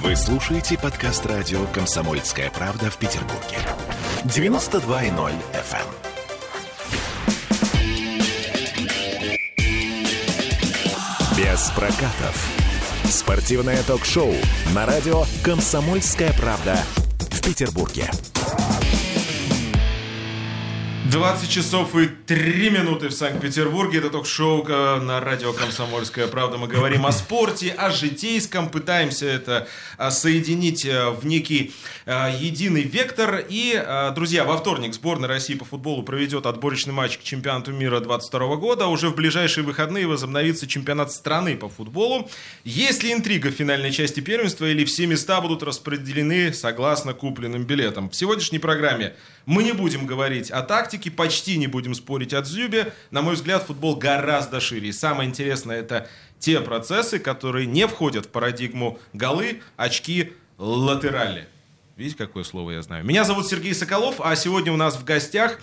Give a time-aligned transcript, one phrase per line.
[0.00, 3.58] Вы слушаете подкаст радио «Комсомольская правда» в Петербурге.
[4.24, 5.86] 92.0 FM.
[11.36, 12.48] Без прокатов.
[13.04, 14.32] Спортивное ток-шоу
[14.74, 16.78] на радио «Комсомольская правда»
[17.30, 18.10] в Петербурге.
[21.12, 23.98] 20 часов и 3 минуты в Санкт-Петербурге.
[23.98, 26.56] Это ток-шоу э, на радио «Комсомольская правда».
[26.56, 28.70] Мы говорим о спорте, о житейском.
[28.70, 31.74] Пытаемся это э, соединить э, в некий
[32.06, 33.44] единый вектор.
[33.48, 33.80] И,
[34.16, 38.86] друзья, во вторник сборная России по футболу проведет отборочный матч к чемпионату мира 2022 года.
[38.88, 42.28] Уже в ближайшие выходные возобновится чемпионат страны по футболу.
[42.64, 48.10] Есть ли интрига в финальной части первенства или все места будут распределены согласно купленным билетам?
[48.10, 49.14] В сегодняшней программе
[49.46, 52.92] мы не будем говорить о тактике, почти не будем спорить о Дзюбе.
[53.10, 54.88] На мой взгляд, футбол гораздо шире.
[54.88, 61.48] И самое интересное это те процессы, которые не входят в парадигму голы, очки, латерали.
[61.96, 63.04] Видите, какое слово я знаю.
[63.04, 65.60] Меня зовут Сергей Соколов, а сегодня у нас в гостях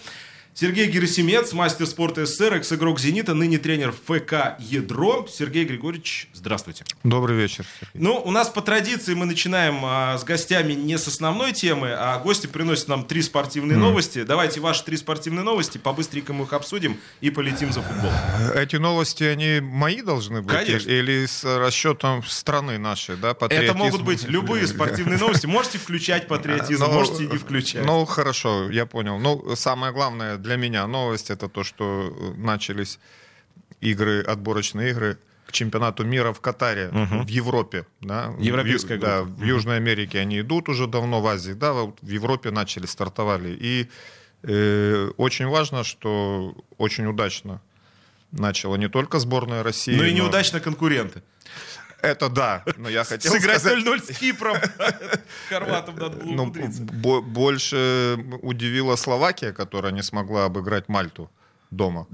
[0.54, 5.26] Сергей Герасимец, мастер спорта СССР, экс-игрок «Зенита», ныне тренер ФК «Ядро».
[5.32, 6.84] Сергей Григорьевич, здравствуйте.
[7.04, 7.66] Добрый вечер.
[7.80, 8.02] Сергей.
[8.02, 12.20] Ну, у нас по традиции мы начинаем а, с гостями не с основной темы, а
[12.20, 13.82] гости приносят нам три спортивные mm.
[13.82, 14.24] новости.
[14.24, 18.12] Давайте ваши три спортивные новости, по-быстренькому их обсудим и полетим за футбол.
[18.54, 20.54] Эти новости, они мои должны быть?
[20.54, 20.90] Конечно.
[20.90, 25.46] Или с расчетом страны нашей, да, Это могут быть любые спортивные новости.
[25.46, 27.86] Можете включать патриотизм, но, можете не включать.
[27.86, 29.20] Ну, хорошо, я понял.
[29.20, 33.00] Ну, самое главное для меня новость это то, что э, начались
[33.82, 37.24] игры, отборочные игры к чемпионату мира в Катаре, угу.
[37.24, 37.86] в Европе.
[38.02, 41.98] Да, Европейская в, Да, в Южной Америке они идут уже давно, в Азии, да, вот
[42.02, 43.58] в Европе начали, стартовали.
[43.60, 43.90] И
[44.44, 47.62] э, очень важно, что очень удачно
[48.32, 49.96] начала не только сборная России.
[49.96, 51.24] Но и неудачно конкуренты.
[52.02, 53.84] Это да, но я хотел Сыграть сказать...
[53.84, 54.58] 0-0 с Кипром.
[55.50, 61.30] Хорватам надо было ну, Больше удивила Словакия, которая не смогла обыграть Мальту
[61.72, 62.08] дома.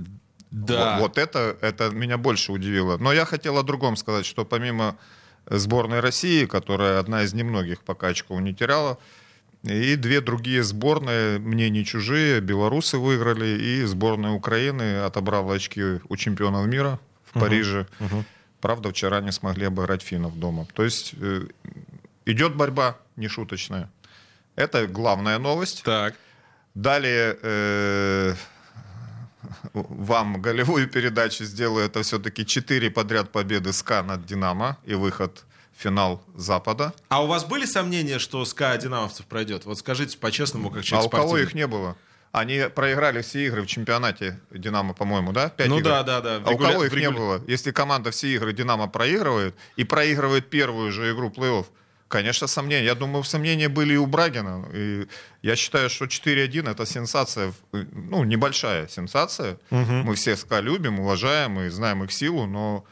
[0.52, 1.00] Да.
[1.00, 2.98] Вот, вот это, это меня больше удивило.
[2.98, 4.98] Но я хотел о другом сказать, что помимо
[5.48, 8.98] сборной России, которая одна из немногих пока очков не теряла,
[9.64, 16.18] и две другие сборные, мне не чужие, белорусы выиграли, и сборная Украины отобрала очки у
[16.18, 17.88] чемпионов мира в Париже.
[18.00, 18.24] Uh-huh.
[18.66, 20.66] Правда, вчера не смогли обыграть финнов дома.
[20.74, 21.44] То есть э,
[22.26, 23.92] идет борьба нешуточная.
[24.56, 25.84] Это главная новость.
[25.84, 26.16] Так.
[26.74, 28.34] Далее э,
[29.74, 31.86] вам голевую передачу сделаю.
[31.86, 35.44] Это все-таки четыре подряд победы СКА над Динамо и выход
[35.78, 36.92] в финал Запада.
[37.08, 39.66] А у вас были сомнения, что СКА Динамовцев пройдет?
[39.66, 41.96] Вот скажите по-честному, как человек А у кого их не было?
[42.36, 45.48] Они проиграли все игры в чемпионате Динамо, по-моему, да?
[45.50, 45.88] Пять ну игр.
[45.88, 46.42] да, да, да.
[46.46, 47.42] А у кого их не было?
[47.48, 51.66] Если команда все игры Динамо проигрывает и проигрывает первую же игру плей-офф,
[52.10, 52.84] конечно, сомнения.
[52.84, 54.66] Я думаю, сомнения были и у Брагина.
[54.74, 55.08] И
[55.44, 59.58] я считаю, что 4-1 это сенсация, ну, небольшая сенсация.
[59.72, 59.94] Угу.
[60.04, 62.84] Мы все СКА любим, уважаем и знаем их силу, но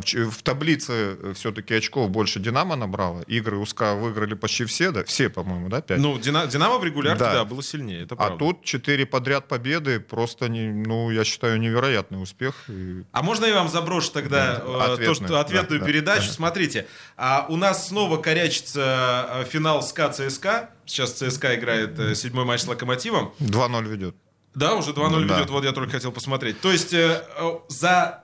[0.00, 3.22] в, в таблице э, все-таки очков больше Динамо набрало.
[3.22, 5.04] Игры у СКА выиграли почти все, да?
[5.04, 5.80] Все, по-моему, да?
[5.82, 5.98] Пять?
[5.98, 7.32] Ну, Динамо в регулярке, да.
[7.32, 12.22] да, было сильнее, это А тут четыре подряд победы, просто, не, ну, я считаю, невероятный
[12.22, 12.64] успех.
[12.68, 13.04] И...
[13.12, 16.28] А можно я вам заброшу тогда да, э, то, что, ответную да, передачу?
[16.28, 16.32] Да.
[16.32, 16.86] Смотрите,
[17.16, 20.70] а у нас снова корячится э, финал СКА ЦСКА.
[20.86, 23.32] Сейчас ЦСКА играет седьмой матч с Локомотивом.
[23.40, 24.16] 2-0 ведет.
[24.54, 25.36] Да, уже 2-0 да.
[25.36, 26.60] ведет, вот я только хотел посмотреть.
[26.60, 27.22] То есть э,
[27.68, 28.21] за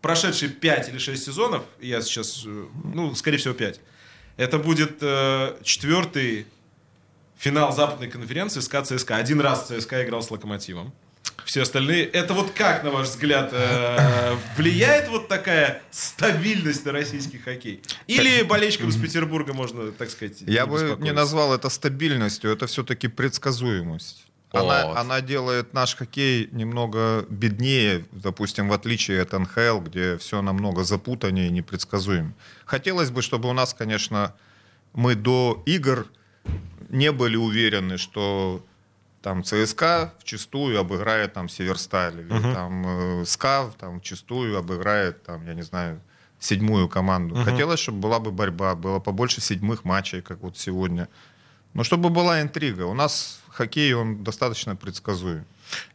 [0.00, 3.80] прошедшие 5 или 6 сезонов, я сейчас, э, ну, скорее всего, 5,
[4.36, 6.46] это будет э, четвертый
[7.38, 9.16] финал западной конференции СКА ЦСКА.
[9.16, 10.92] Один раз ЦСКА играл с Локомотивом.
[11.44, 12.04] Все остальные.
[12.04, 17.82] Это вот как, на ваш взгляд, э, влияет вот такая стабильность на российский хоккей?
[18.06, 23.08] Или болельщикам из Петербурга можно, так сказать, Я бы не назвал это стабильностью, это все-таки
[23.08, 24.26] предсказуемость.
[24.52, 24.96] Она, вот.
[24.96, 31.46] она делает наш хоккей немного беднее, допустим, в отличие от НХЛ, где все намного запутаннее
[31.46, 32.34] и непредсказуем.
[32.64, 34.34] Хотелось бы, чтобы у нас, конечно,
[34.92, 36.06] мы до игр
[36.88, 38.64] не были уверены, что
[39.22, 42.54] там ЦСКА вчастую обыграет там Северсталь, или uh-huh.
[42.54, 46.00] там э, СКА там вчастую обыграет там, я не знаю,
[46.38, 47.34] седьмую команду.
[47.34, 47.44] Uh-huh.
[47.44, 51.08] Хотелось, чтобы была бы борьба, было побольше седьмых матчей, как вот сегодня.
[51.74, 52.84] Но чтобы была интрига.
[52.84, 55.44] У нас хоккей, он достаточно предсказуем.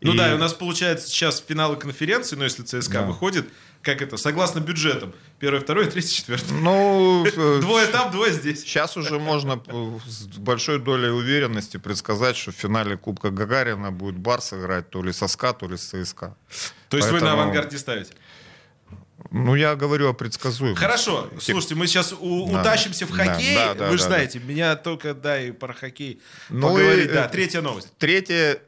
[0.01, 0.17] Ну и...
[0.17, 3.01] да, и у нас получается сейчас финалы конференции, но если ЦСКА да.
[3.05, 3.49] выходит,
[3.81, 6.53] как это, согласно бюджетам, первое, второе, третье, четвертое.
[6.53, 7.25] Ну,
[7.61, 8.61] двое там, двое здесь.
[8.61, 9.61] Сейчас уже можно
[10.07, 15.13] с большой долей уверенности предсказать, что в финале Кубка Гагарина будет Барс играть то ли
[15.13, 16.35] со СКА, то ли с ЦСКА.
[16.89, 17.19] То есть Поэтому...
[17.19, 18.13] вы на авангарде ставите?
[19.31, 20.81] Ну, я говорю о предсказуемости.
[20.81, 22.61] Хорошо, слушайте, мы сейчас у- да.
[22.61, 23.55] утащимся в хоккей.
[23.55, 24.45] Да, да, Вы же да, знаете, да.
[24.45, 27.09] меня только, да, и про хоккей ну поговорить.
[27.09, 27.91] И, да, третья новость.
[27.97, 28.59] Третья,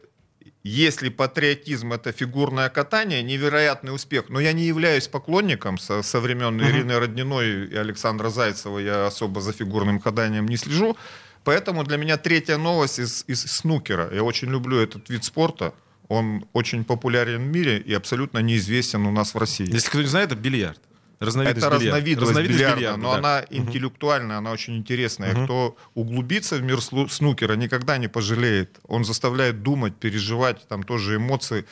[0.63, 4.29] если патриотизм это фигурное катание, невероятный успех.
[4.29, 6.69] Но я не являюсь поклонником со, со времен uh-huh.
[6.69, 8.79] Ирины Родниной и Александра Зайцева.
[8.79, 10.97] Я особо за фигурным катанием не слежу.
[11.43, 14.13] Поэтому для меня третья новость из, из снукера.
[14.13, 15.73] Я очень люблю этот вид спорта.
[16.09, 19.71] Он очень популярен в мире и абсолютно неизвестен у нас в России.
[19.71, 20.79] Если кто не знает, это бильярд.
[21.19, 21.95] Разновидность это бильярд.
[21.95, 23.17] разновидность, разновидность бильярда, бильярда, но да.
[23.17, 25.33] она интеллектуальная, она очень интересная.
[25.33, 25.43] Угу.
[25.43, 28.79] Кто углубится в мир снукера, никогда не пожалеет.
[28.87, 31.65] Он заставляет думать, переживать, там тоже эмоции.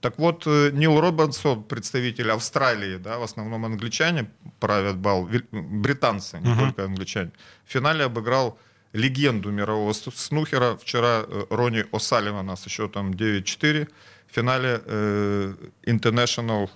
[0.00, 4.30] Так вот, э, Нил Робинсон, представитель Австралии, да, в основном англичане
[4.60, 6.60] правят бал, британцы, не угу.
[6.60, 7.30] только англичане,
[7.64, 8.58] в финале обыграл
[8.92, 10.76] легенду мирового снухера.
[10.76, 13.88] Вчера э, Ронни О'Салливана с счетом 9-4
[14.28, 15.54] в финале э,
[15.86, 16.68] International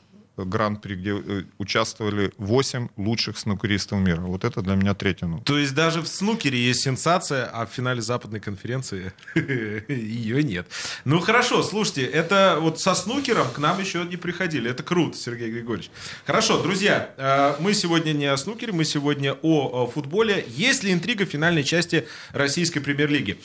[0.44, 4.20] гран-при, где э, участвовали 8 лучших снукеристов мира.
[4.20, 5.26] Вот это для меня третье.
[5.26, 5.40] Ну.
[5.40, 10.66] То есть даже в снукере есть сенсация, а в финале западной конференции ее нет.
[11.04, 14.70] Ну хорошо, слушайте, это вот со снукером к нам еще не приходили.
[14.70, 15.90] Это круто, Сергей Григорьевич.
[16.26, 20.44] Хорошо, друзья, э, мы сегодня не о снукере, мы сегодня о футболе.
[20.48, 23.38] Есть ли интрига в финальной части российской премьер-лиги?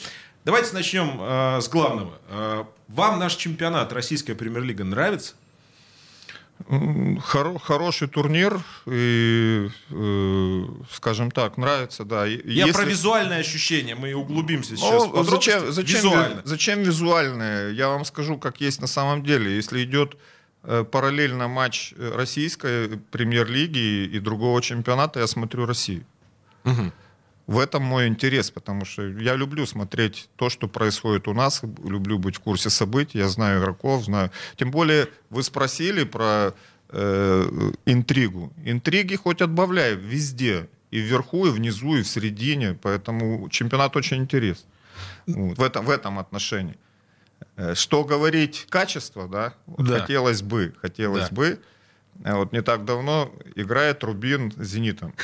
[0.44, 2.18] Давайте начнем э, с главного.
[2.88, 5.34] Вам наш чемпионат Российская премьер-лига нравится?
[6.68, 12.24] Хор, хороший турнир, и, э, скажем так, нравится, да.
[12.24, 12.72] Я Если...
[12.72, 15.06] про визуальное ощущение, мы углубимся сейчас.
[15.06, 16.42] Ну, зачем, зачем, визуально.
[16.44, 17.70] зачем визуальное?
[17.72, 19.56] Я вам скажу, как есть на самом деле.
[19.56, 20.16] Если идет
[20.62, 26.04] э, параллельно матч российской премьер-лиги и другого чемпионата, я смотрю Россию.
[26.64, 26.92] Угу
[27.46, 32.18] в этом мой интерес, потому что я люблю смотреть то, что происходит у нас, люблю
[32.18, 34.30] быть в курсе событий, я знаю игроков, знаю.
[34.56, 36.54] Тем более вы спросили про
[36.88, 38.52] э, интригу.
[38.64, 44.70] Интриги хоть отбавляй везде, и вверху, и внизу, и в середине, поэтому чемпионат очень интересный
[45.26, 46.76] вот, в, этом, в этом отношении.
[47.56, 49.54] Э, что говорить качество, да?
[49.66, 50.00] Вот да.
[50.00, 51.34] Хотелось бы, хотелось да.
[51.34, 51.60] бы.
[52.24, 55.14] Э, вот не так давно играет Рубин с Зенитом.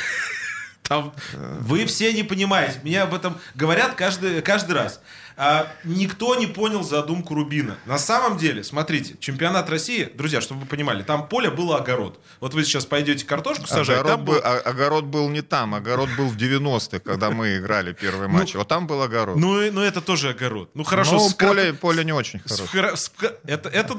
[0.88, 1.14] Там,
[1.60, 2.80] вы все не понимаете.
[2.82, 5.00] Меня об этом говорят каждый, каждый раз.
[5.40, 7.78] А, никто не понял задумку Рубина.
[7.86, 12.18] На самом деле, смотрите, чемпионат России, друзья, чтобы вы понимали, там поле было огород.
[12.40, 14.00] Вот вы сейчас пойдете картошку сажать.
[14.00, 14.42] Огород, был, был...
[14.42, 18.56] огород был не там, огород был в 90-х, когда мы играли первый ну, матч.
[18.56, 19.36] Вот там был огород.
[19.36, 20.70] Ну, ну это тоже огород.
[20.74, 21.18] Ну хорошо.
[21.18, 22.98] Ну, поле, поле не очень хорошее.
[23.44, 23.94] Это, это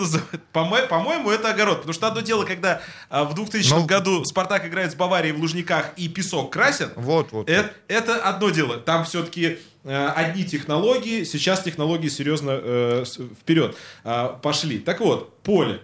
[0.52, 1.78] по-моему, это огород.
[1.78, 5.40] Потому что одно дело, когда а, в 2000 ну, году Спартак играет с Баварией в
[5.40, 6.98] Лужниках и песок красят.
[6.98, 7.50] Вот, вот.
[7.50, 8.78] Это, это одно дело.
[8.78, 13.06] Там все-таки Э, одни технологии, сейчас технологии серьезно э,
[13.42, 14.80] вперед э, пошли.
[14.80, 15.82] Так вот, поле.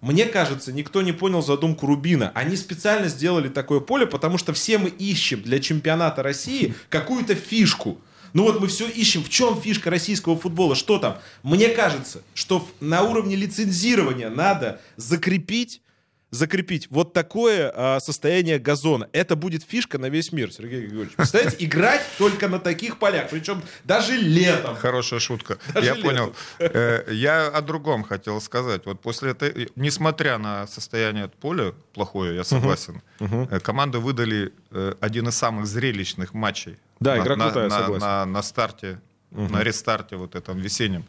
[0.00, 2.32] Мне кажется, никто не понял задумку Рубина.
[2.34, 7.98] Они специально сделали такое поле, потому что все мы ищем для чемпионата России какую-то фишку.
[8.32, 11.18] Ну вот мы все ищем, в чем фишка российского футбола, что там.
[11.42, 15.80] Мне кажется, что на уровне лицензирования надо закрепить
[16.30, 19.08] закрепить вот такое а, состояние газона.
[19.12, 21.16] Это будет фишка на весь мир, Сергей Григорьевич.
[21.16, 24.76] Представляете, играть только на таких полях, причем даже летом.
[24.76, 25.58] Хорошая шутка.
[25.74, 26.10] Даже я летом.
[26.10, 26.34] понял.
[26.58, 28.84] Э, я о другом хотел сказать.
[28.84, 33.48] Вот после этой, несмотря на состояние поля плохое, я согласен, угу.
[33.62, 36.76] команды выдали э, один из самых зрелищных матчей.
[37.00, 38.06] Да, на, игра крутая, на, согласен.
[38.06, 39.52] На, на старте, угу.
[39.52, 41.04] на рестарте вот этом весеннем.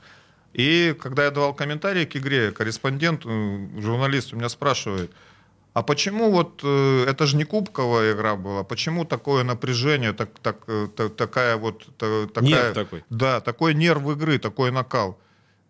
[0.53, 5.12] И когда я давал комментарии к игре, корреспондент, э, журналист у меня спрашивает,
[5.74, 10.58] а почему вот э, это же не кубковая игра была, почему такое напряжение, так, так,
[10.68, 13.03] э, так, такая вот такая, нерв такой.
[13.10, 15.20] Да, такой нерв игры, такой накал.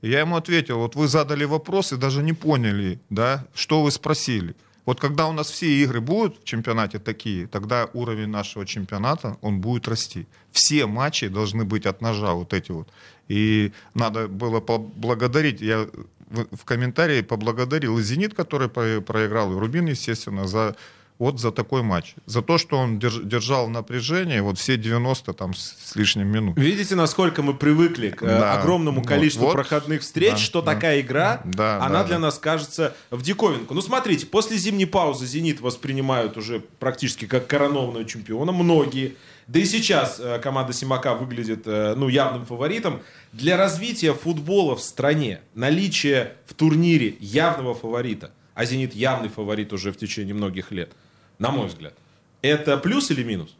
[0.01, 3.91] И я ему ответил, вот вы задали вопрос и даже не поняли, да, что вы
[3.91, 4.55] спросили.
[4.85, 9.59] Вот когда у нас все игры будут в чемпионате такие, тогда уровень нашего чемпионата, он
[9.61, 10.25] будет расти.
[10.51, 12.89] Все матчи должны быть от ножа, вот эти вот.
[13.29, 15.87] И надо было поблагодарить, я
[16.29, 20.75] в комментарии поблагодарил и «Зенит», который проиграл, и «Рубин», естественно, за
[21.19, 22.15] вот за такой матч.
[22.25, 26.57] За то, что он держал напряжение вот все 90 там с лишним минут.
[26.57, 28.53] Видите, насколько мы привыкли к э, да.
[28.53, 32.21] огромному количеству вот, проходных встреч, да, что да, такая игра, да, она да, для да.
[32.21, 33.73] нас кажется в диковинку.
[33.73, 38.53] Ну, смотрите, после зимней паузы «Зенит» воспринимают уже практически как коронованного чемпиона.
[38.53, 39.17] Многие.
[39.47, 43.01] Да и сейчас э, команда Симака выглядит э, ну, явным фаворитом.
[43.31, 49.91] Для развития футбола в стране наличие в турнире явного фаворита, а «Зенит» явный фаворит уже
[49.91, 50.91] в течение многих лет–
[51.39, 51.93] на мой взгляд.
[52.41, 53.55] Это плюс или минус?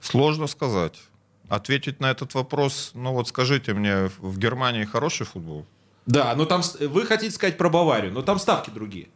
[0.00, 0.98] Сложно сказать.
[1.48, 5.66] Ответить на этот вопрос, ну вот скажите мне, в Германии хороший футбол?
[6.06, 9.08] Да, но там вы хотите сказать про Баварию, но там ставки другие.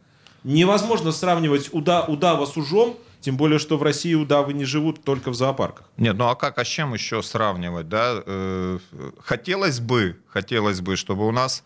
[0.43, 5.31] невозможно сравнивать уда, удава с ужом, тем более, что в России удавы не живут только
[5.31, 5.89] в зоопарках.
[5.97, 8.23] Нет, ну а как, а с чем еще сравнивать, да?
[8.25, 8.79] Э,
[9.19, 11.63] хотелось бы, хотелось бы, чтобы у нас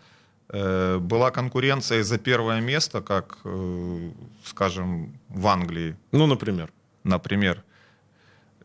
[0.49, 4.11] э, была конкуренция за первое место, как, э,
[4.45, 5.95] скажем, в Англии.
[6.11, 6.71] Ну, например.
[7.03, 7.63] Например.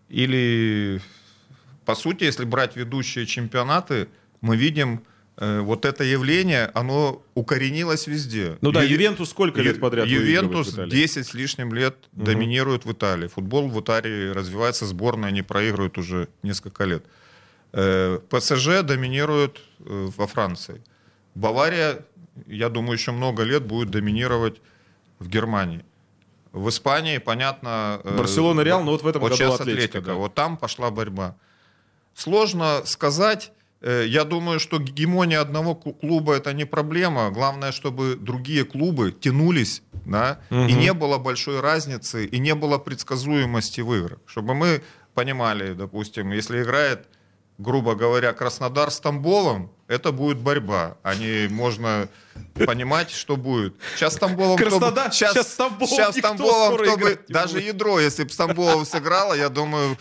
[0.08, 1.02] Или,
[1.84, 4.08] по сути, если брать ведущие чемпионаты,
[4.40, 5.02] мы видим
[5.38, 8.58] вот это явление, оно укоренилось везде.
[8.60, 8.94] Ну да, Ю...
[8.94, 12.24] Ювентус сколько лет подряд Ювентус 10 с лишним лет угу.
[12.24, 13.28] доминирует в Италии.
[13.28, 17.04] Футбол в Италии развивается, сборная не проигрывает уже несколько лет.
[17.72, 20.82] Э, ПСЖ доминирует э, во Франции.
[21.36, 22.00] Бавария,
[22.46, 24.60] я думаю, еще много лет будет доминировать
[25.20, 25.84] в Германии.
[26.50, 28.00] В Испании, понятно...
[28.02, 29.98] Барселона, Реал, но вот в этом вот году сейчас Атлетика.
[29.98, 30.14] Атлетика да.
[30.14, 31.36] Вот там пошла борьба.
[32.14, 37.30] Сложно сказать, Э, я думаю, что гегемония одного клуба это не проблема.
[37.30, 40.62] Главное, чтобы другие клубы тянулись, да, угу.
[40.62, 44.18] и не было большой разницы, и не было предсказуемости в играх.
[44.26, 44.82] Чтобы мы
[45.14, 47.06] понимали, допустим, если играет,
[47.58, 50.96] грубо говоря, Краснодар с Тамбовом, это будет борьба.
[51.02, 52.08] Они можно
[52.66, 53.74] понимать, что будет.
[53.96, 54.56] Сейчас Тамбовом...
[54.56, 59.34] Краснодар, сейчас, сейчас Тамбовом, сейчас Тамбовом кто бы, даже ядро, если бы с Тамбовом сыграло,
[59.34, 59.96] я думаю,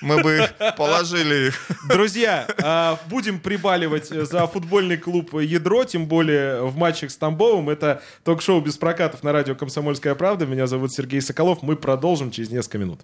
[0.00, 1.60] мы бы положили их.
[1.88, 7.70] Друзья, а, будем прибаливать за футбольный клуб «Ядро», тем более в матчах с Тамбовым.
[7.70, 10.46] Это ток-шоу «Без прокатов» на радио «Комсомольская правда».
[10.46, 11.62] Меня зовут Сергей Соколов.
[11.62, 13.00] Мы продолжим через несколько минут.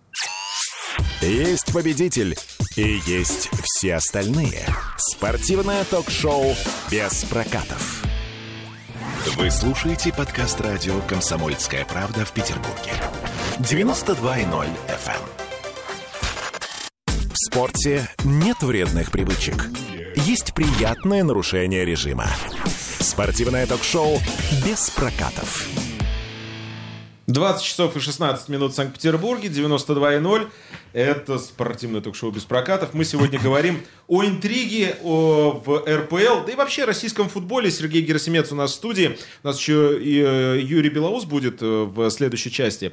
[1.21, 2.37] Есть победитель
[2.77, 4.65] и есть все остальные.
[4.97, 6.55] Спортивное ток-шоу
[6.91, 8.03] «Без прокатов».
[9.37, 12.93] Вы слушаете подкаст радио «Комсомольская правда» в Петербурге.
[13.59, 15.46] 92.0 FM
[17.57, 19.71] спорте нет вредных привычек.
[20.15, 22.27] Есть приятное нарушение режима.
[23.01, 24.19] Спортивное ток-шоу
[24.63, 25.67] «Без прокатов».
[27.27, 30.49] 20 часов и 16 минут в Санкт-Петербурге, 92.0.
[30.93, 32.95] Это спортивное ток-шоу без прокатов.
[32.95, 37.71] Мы сегодня говорим о интриге о, в РПЛ, да и вообще российском футболе.
[37.71, 39.19] Сергей Герасимец у нас в студии.
[39.43, 42.93] У нас еще и э, Юрий Белоус будет э, в следующей части.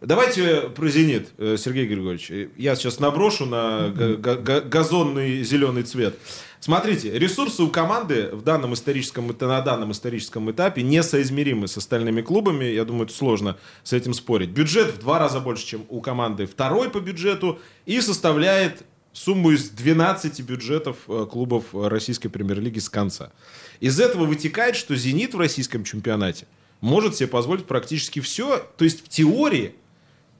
[0.00, 2.50] Давайте про «Зенит», э, Сергей Григорьевич.
[2.56, 6.16] Я сейчас наброшу на газонный зеленый цвет.
[6.64, 12.66] Смотрите, ресурсы у команды в данном историческом, на данном историческом этапе несоизмеримы с остальными клубами.
[12.66, 14.50] Я думаю, это сложно с этим спорить.
[14.50, 19.70] Бюджет в два раза больше, чем у команды второй по бюджету и составляет сумму из
[19.70, 23.32] 12 бюджетов э, клубов российской премьер-лиги с конца.
[23.80, 26.46] Из этого вытекает, что «Зенит» в российском чемпионате
[26.80, 28.64] может себе позволить практически все.
[28.76, 29.74] То есть в теории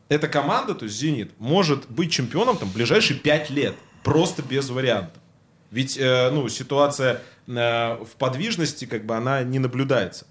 [0.08, 3.74] эта команда, то есть «Зенит», может быть чемпионом там ближайшие 5 лет.
[4.04, 5.21] Просто без вариантов.
[5.72, 7.52] Ведь э, ну, ситуация э,
[8.04, 10.26] в подвижности, как бы, она не наблюдается.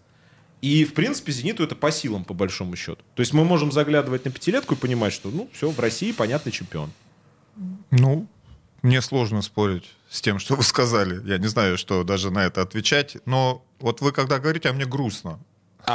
[0.61, 3.01] И, в принципе, «Зениту» это по силам, по большому счету.
[3.15, 6.51] То есть мы можем заглядывать на пятилетку и понимать, что, ну, все, в России понятный
[6.51, 6.91] чемпион.
[7.89, 8.27] Ну,
[8.83, 11.19] мне сложно спорить с тем, что вы сказали.
[11.27, 13.17] Я не знаю, что даже на это отвечать.
[13.25, 15.39] Но вот вы когда говорите, а мне грустно.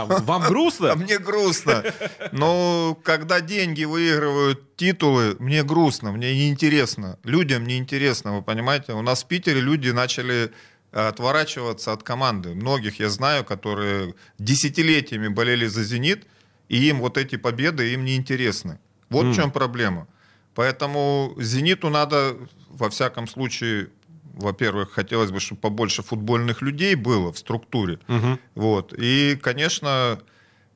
[0.03, 0.93] А вам грустно?
[0.93, 1.85] А мне грустно.
[2.33, 7.19] Но когда деньги выигрывают титулы, мне грустно, мне неинтересно.
[7.25, 8.93] Людям неинтересно, вы понимаете?
[8.93, 10.53] У нас в Питере люди начали
[10.93, 12.55] э, отворачиваться от команды.
[12.55, 16.27] Многих я знаю, которые десятилетиями болели за «Зенит»,
[16.69, 18.79] и им вот эти победы им неинтересны.
[19.09, 19.33] Вот mm.
[19.33, 20.09] в чем проблема.
[20.55, 22.37] Поэтому «Зениту» надо,
[22.71, 23.89] во всяком случае,
[24.37, 27.99] во-первых, хотелось бы, чтобы побольше футбольных людей было в структуре.
[28.09, 28.39] Угу.
[28.55, 28.95] Вот.
[28.97, 30.21] И, конечно,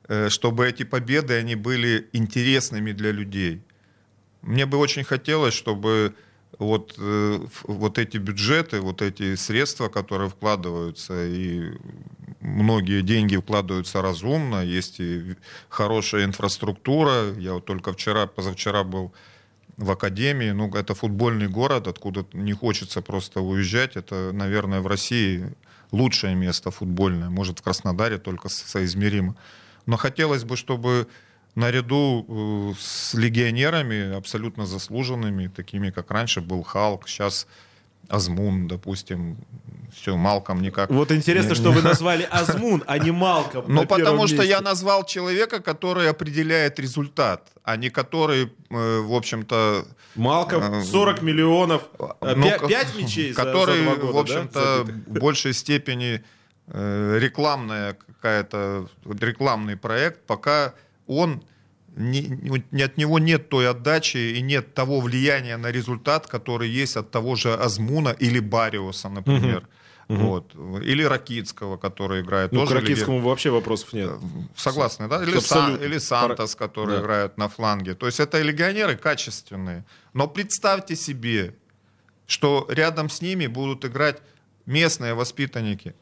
[0.07, 3.61] э, чтобы эти победы, они были интересными для людей.
[4.41, 6.13] Мне бы очень хотелось, чтобы
[6.57, 11.77] вот, э, вот эти бюджеты, вот эти средства, которые вкладываются, и
[12.39, 15.35] многие деньги вкладываются разумно, есть и
[15.69, 17.33] хорошая инфраструктура.
[17.37, 19.13] Я вот только вчера, позавчера был
[19.81, 20.51] в академии.
[20.51, 23.95] Ну, это футбольный город, откуда не хочется просто уезжать.
[23.95, 25.53] Это, наверное, в России
[25.91, 27.29] лучшее место футбольное.
[27.29, 29.35] Может, в Краснодаре только соизмеримо.
[29.85, 31.07] Но хотелось бы, чтобы
[31.55, 37.47] наряду э, с легионерами, абсолютно заслуженными, такими, как раньше был Халк, сейчас
[38.07, 39.37] Азмун, допустим,
[39.93, 40.89] все, Малком никак.
[40.89, 43.65] Вот интересно, что вы назвали Азмун, а не Малком.
[43.67, 49.85] Ну, потому что я назвал человека, который определяет результат, а не который, э, в общем-то...
[50.15, 56.23] Малком 40 э, миллионов, 5 э, ну, мячей Который, в общем-то, в большей степени
[56.67, 60.73] рекламная какая-то, рекламный проект, пока
[61.05, 61.43] он
[61.95, 62.21] не,
[62.71, 67.11] не, от него нет той отдачи и нет того влияния на результат, который есть от
[67.11, 69.57] того же Азмуна или Бариуса, например.
[69.57, 69.67] Угу.
[70.11, 70.23] Угу.
[70.23, 70.55] Вот.
[70.83, 72.51] Или Ракитского, который играет.
[72.51, 73.27] Ну, тоже к Ракитскому лиги...
[73.27, 74.11] вообще вопросов нет.
[74.55, 75.23] Согласны, да?
[75.23, 75.77] Или, Сан...
[75.77, 77.01] Или Сантос, который да.
[77.01, 77.95] играет на фланге.
[77.95, 79.85] То есть это легионеры качественные.
[80.13, 81.55] Но представьте себе,
[82.27, 84.21] что рядом с ними будут играть
[84.65, 85.95] местные воспитанники.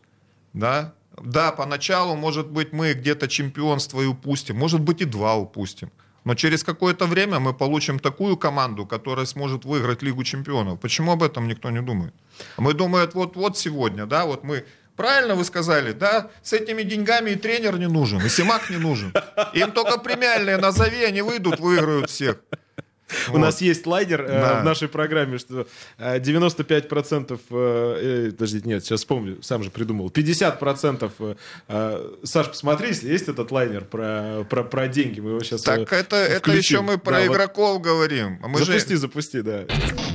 [0.54, 0.94] Да?
[1.22, 5.92] Да, поначалу, может быть, мы где-то чемпионство и упустим, может быть, и два упустим.
[6.26, 10.80] Но через какое-то время мы получим такую команду, которая сможет выиграть Лигу чемпионов.
[10.80, 12.14] Почему об этом никто не думает?
[12.58, 14.66] Мы думают, вот, вот сегодня, да, вот мы
[15.00, 16.30] Правильно вы сказали, да?
[16.44, 19.14] С этими деньгами и тренер не нужен, и Симак не нужен.
[19.54, 22.36] Им только премиальные назови, они выйдут, выиграют всех.
[23.30, 29.02] У нас есть лайнер э, в нашей программе, что 95%, э, э, подождите, нет, сейчас
[29.02, 31.38] вспомню, сам же придумал, 50%,
[32.24, 36.16] Саш, посмотри, если есть этот лайнер про, про, про деньги, мы его сейчас Так это,
[36.16, 38.40] это еще мы про игроков говорим.
[38.46, 39.66] Мы запусти, запусти, да.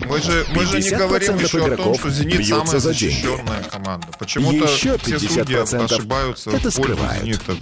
[0.08, 4.08] Мы же, мы же не говорим еще о том, что «Зенит» самая защищенная команда.
[4.18, 7.52] Почему-то все судьи ошибаются это в пользу «Зенита».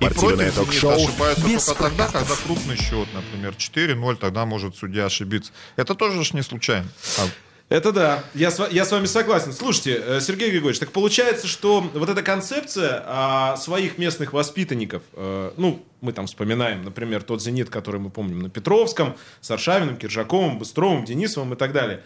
[0.00, 5.06] И против «Зенита» ошибаются только тогда, когда крупный счет, например, 4-0, тогда может может судья
[5.06, 5.52] ошибиться.
[5.76, 6.88] Это тоже ж не случайно.
[7.18, 7.28] А
[7.70, 9.52] это да, я с, я с вами согласен.
[9.52, 15.54] Слушайте, э, Сергей Григорьевич, так получается, что вот эта концепция а, своих местных воспитанников, а,
[15.56, 20.58] ну, мы там вспоминаем, например, тот «Зенит», который мы помним на Петровском, с Аршавиным, Киржаковым,
[20.58, 22.02] Быстровым, Денисовым и так далее.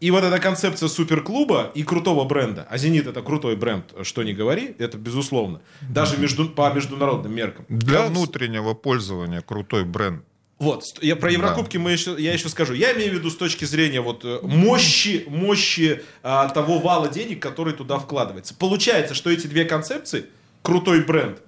[0.00, 4.32] И вот эта концепция суперклуба и крутого бренда, а «Зенит»— это крутой бренд, что не
[4.32, 7.66] говори, это безусловно, даже между, по международным меркам.
[7.68, 10.24] Для внутреннего пользования крутой бренд.
[10.62, 12.72] Вот, я про Еврокубки мы еще, я еще скажу.
[12.72, 17.42] Я имею в виду с точки зрения вот э, мощи, мощи а, того вала денег,
[17.42, 18.54] который туда вкладывается.
[18.54, 20.26] Получается, что эти две концепции,
[20.62, 21.42] крутой бренд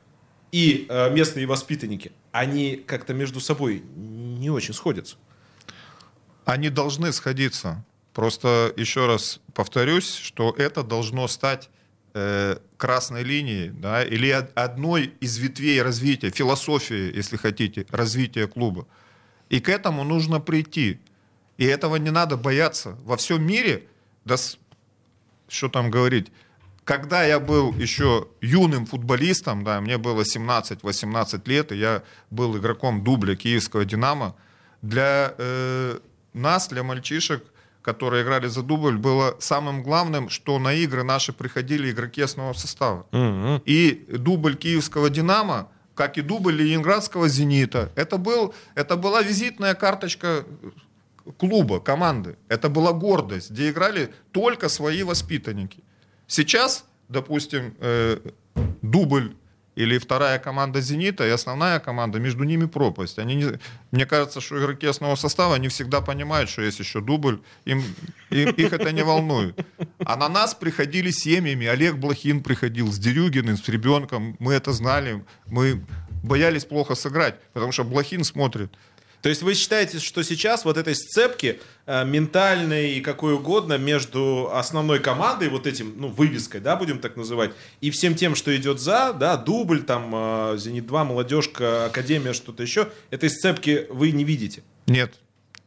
[0.50, 5.14] и а, местные воспитанники, они как-то между собой не очень сходятся.
[6.44, 7.84] Они должны сходиться.
[8.14, 11.70] Просто еще раз повторюсь, что это должно стать
[12.14, 18.88] э, красной линией, да, или одной из ветвей развития, философии, если хотите, развития клуба.
[19.48, 20.98] И к этому нужно прийти.
[21.58, 22.96] И этого не надо бояться.
[23.04, 23.86] Во всем мире,
[24.24, 24.36] да,
[25.48, 26.32] что там говорить,
[26.84, 33.02] когда я был еще юным футболистом, да, мне было 17-18 лет, и я был игроком
[33.02, 34.36] дубля киевского «Динамо»,
[34.82, 35.98] для э,
[36.34, 37.42] нас, для мальчишек,
[37.80, 43.06] которые играли за дубль, было самым главным, что на игры наши приходили игроки основного состава.
[43.12, 43.62] Mm-hmm.
[43.64, 47.90] И дубль киевского «Динамо» как и дубль Ленинградского «Зенита».
[47.94, 50.44] Это, был, это была визитная карточка
[51.38, 52.36] клуба, команды.
[52.48, 55.82] Это была гордость, где играли только свои воспитанники.
[56.26, 58.18] Сейчас, допустим, э,
[58.82, 59.34] дубль
[59.76, 63.18] или вторая команда «Зенита» и основная команда, между ними пропасть.
[63.18, 63.58] Они не,
[63.90, 67.82] мне кажется, что игроки основного состава не всегда понимают, что есть еще дубль, им,
[68.30, 69.58] им, их это не волнует.
[70.04, 75.24] А на нас приходили семьями, Олег Блохин приходил с Дерюгиным, с ребенком, мы это знали,
[75.46, 75.84] мы
[76.22, 78.72] боялись плохо сыграть, потому что Блохин смотрит–
[79.24, 84.50] то есть вы считаете, что сейчас вот этой сцепки э, ментальной и какой угодно между
[84.52, 88.80] основной командой, вот этим, ну, вывеской, да, будем так называть, и всем тем, что идет
[88.80, 94.62] за, да, дубль, там, э, «Зенит-2», «Молодежка», «Академия», что-то еще, этой сцепки вы не видите?
[94.86, 95.14] Нет.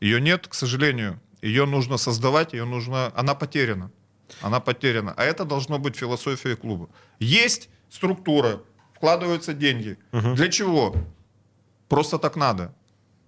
[0.02, 1.20] Ее нет, к сожалению.
[1.42, 3.12] Ее нужно создавать, ее нужно...
[3.16, 3.90] Она потеряна.
[4.42, 5.16] Она потеряна.
[5.18, 6.90] А это должно быть философия клуба.
[7.18, 8.62] Есть структура,
[8.94, 9.98] вкладываются деньги.
[10.12, 10.36] Угу.
[10.36, 10.96] Для чего?
[11.90, 12.72] Просто так надо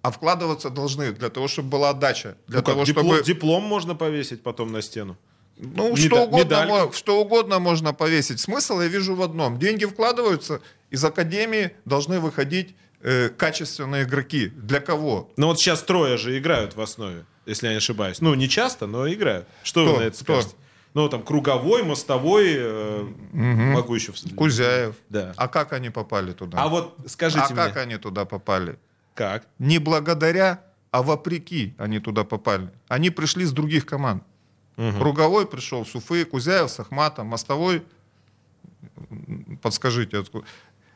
[0.02, 2.36] а вкладываться должны для того, чтобы была отдача.
[2.46, 3.24] Для ну, того, диплом, чтобы...
[3.24, 5.16] диплом можно повесить потом на стену.
[5.56, 8.40] Ну, Меда- что, угодно, что угодно можно повесить.
[8.40, 9.58] Смысл я вижу в одном.
[9.58, 14.46] Деньги вкладываются, из академии должны выходить э, качественные игроки.
[14.48, 15.30] Для кого?
[15.36, 18.20] Ну вот сейчас трое же играют в основе, если я не ошибаюсь.
[18.20, 19.46] Ну, не часто, но играют.
[19.62, 19.94] Что Кто?
[19.94, 20.48] вы на это скажете?
[20.48, 20.60] Кто?
[20.92, 23.38] Ну, там, круговой, мостовой, э, угу.
[23.38, 24.12] могу еще...
[24.34, 24.96] Кузяев.
[25.08, 25.34] Да.
[25.36, 26.58] А как они попали туда?
[26.58, 27.62] А вот скажите а мне...
[27.62, 28.76] А как они туда попали?
[29.20, 29.46] Как?
[29.58, 32.70] Не благодаря, а вопреки они туда попали.
[32.88, 34.22] Они пришли с других команд.
[34.78, 34.98] Угу.
[34.98, 37.82] Круговой пришел с Уфы, Кузяев с Ахматом, Мостовой,
[39.60, 40.46] подскажите, откуда.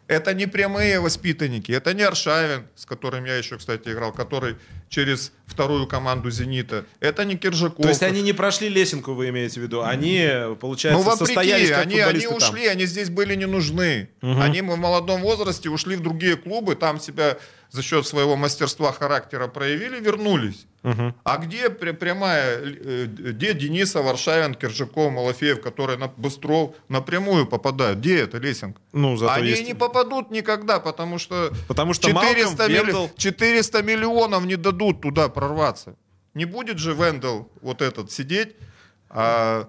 [0.07, 4.57] Это не прямые воспитанники, это не Аршавин, с которым я еще, кстати, играл, который
[4.91, 6.85] через вторую команду «Зенита».
[7.01, 7.83] Это не Киржаков.
[7.83, 9.83] То есть они не прошли лесенку, вы имеете в виду?
[9.83, 10.27] Они,
[10.61, 12.73] получается, ну, вопреки, состоялись как они, они ушли, там.
[12.73, 14.11] они здесь были не нужны.
[14.21, 14.41] Угу.
[14.41, 17.39] Они в молодом возрасте ушли в другие клубы, там себя
[17.75, 20.67] за счет своего мастерства характера проявили, вернулись.
[20.85, 21.15] Угу.
[21.25, 27.99] А где прямая, э, где Денисов, Варшавин, Киржаков, Малафеев, которые на Быстров напрямую попадают?
[27.99, 28.81] Где эта лесенка?
[28.93, 29.67] Ну, зато Они есть...
[29.67, 32.87] не попадут никогда, потому что, потому что 400, Малком, милли...
[32.87, 33.11] Вендел...
[33.17, 35.97] 400 миллионов не дадут туда прорваться.
[36.35, 38.55] Не будет же Вендел вот этот сидеть,
[39.09, 39.69] а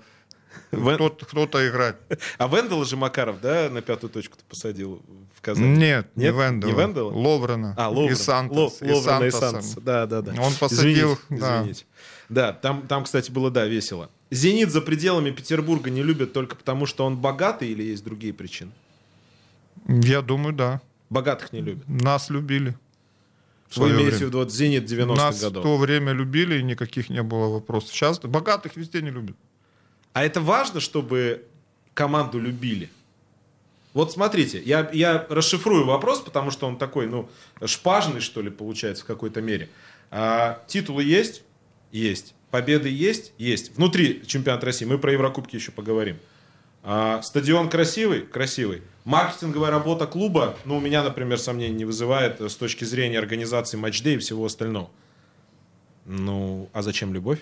[0.72, 1.10] Вен...
[1.10, 1.96] кто-то играть.
[2.38, 5.02] А Вендела же Макаров, да, на пятую точку посадил
[5.54, 5.78] в Казани?
[5.78, 6.34] Нет, Нет?
[6.34, 6.72] не Вендела.
[6.72, 7.12] Не Вендела?
[7.12, 7.76] Ловрена.
[7.78, 8.12] А, Ловрена.
[8.12, 8.82] И Сантос.
[8.82, 8.82] Лов...
[8.82, 9.76] Ловрена и Сантос.
[9.76, 10.34] Да, да, да.
[10.42, 11.14] Он посадил...
[11.14, 11.62] Извините, да.
[11.62, 11.86] извините.
[12.30, 14.10] Да, там, там, кстати, было, да, весело.
[14.32, 18.72] «Зенит» за пределами Петербурга не любят только потому, что он богатый или есть другие причины?
[19.88, 20.82] Я думаю, да.
[21.10, 21.88] Богатых не любят?
[21.88, 22.76] Нас любили.
[23.76, 25.64] Вы имеете в виду вот «Зенит» 90-х Нас годов?
[25.64, 27.92] в то время любили, и никаких не было вопросов.
[27.92, 29.36] Сейчас богатых везде не любят.
[30.14, 31.46] А это важно, чтобы
[31.94, 32.90] команду любили?
[33.96, 37.30] Вот смотрите, я, я расшифрую вопрос, потому что он такой, ну,
[37.64, 39.70] шпажный, что ли, получается, в какой-то мере.
[40.12, 41.44] А, титулы есть?
[41.94, 42.36] Есть.
[42.52, 43.32] Победы есть?
[43.38, 43.78] Есть.
[43.78, 44.84] Внутри чемпионата России.
[44.84, 46.18] Мы про Еврокубки еще поговорим.
[46.84, 48.24] А, стадион красивый?
[48.24, 48.82] Красивый.
[49.06, 54.16] Маркетинговая работа клуба, ну, у меня, например, сомнений не вызывает с точки зрения организации матчдей
[54.16, 54.90] и всего остального.
[56.04, 57.40] Ну, а зачем любовь?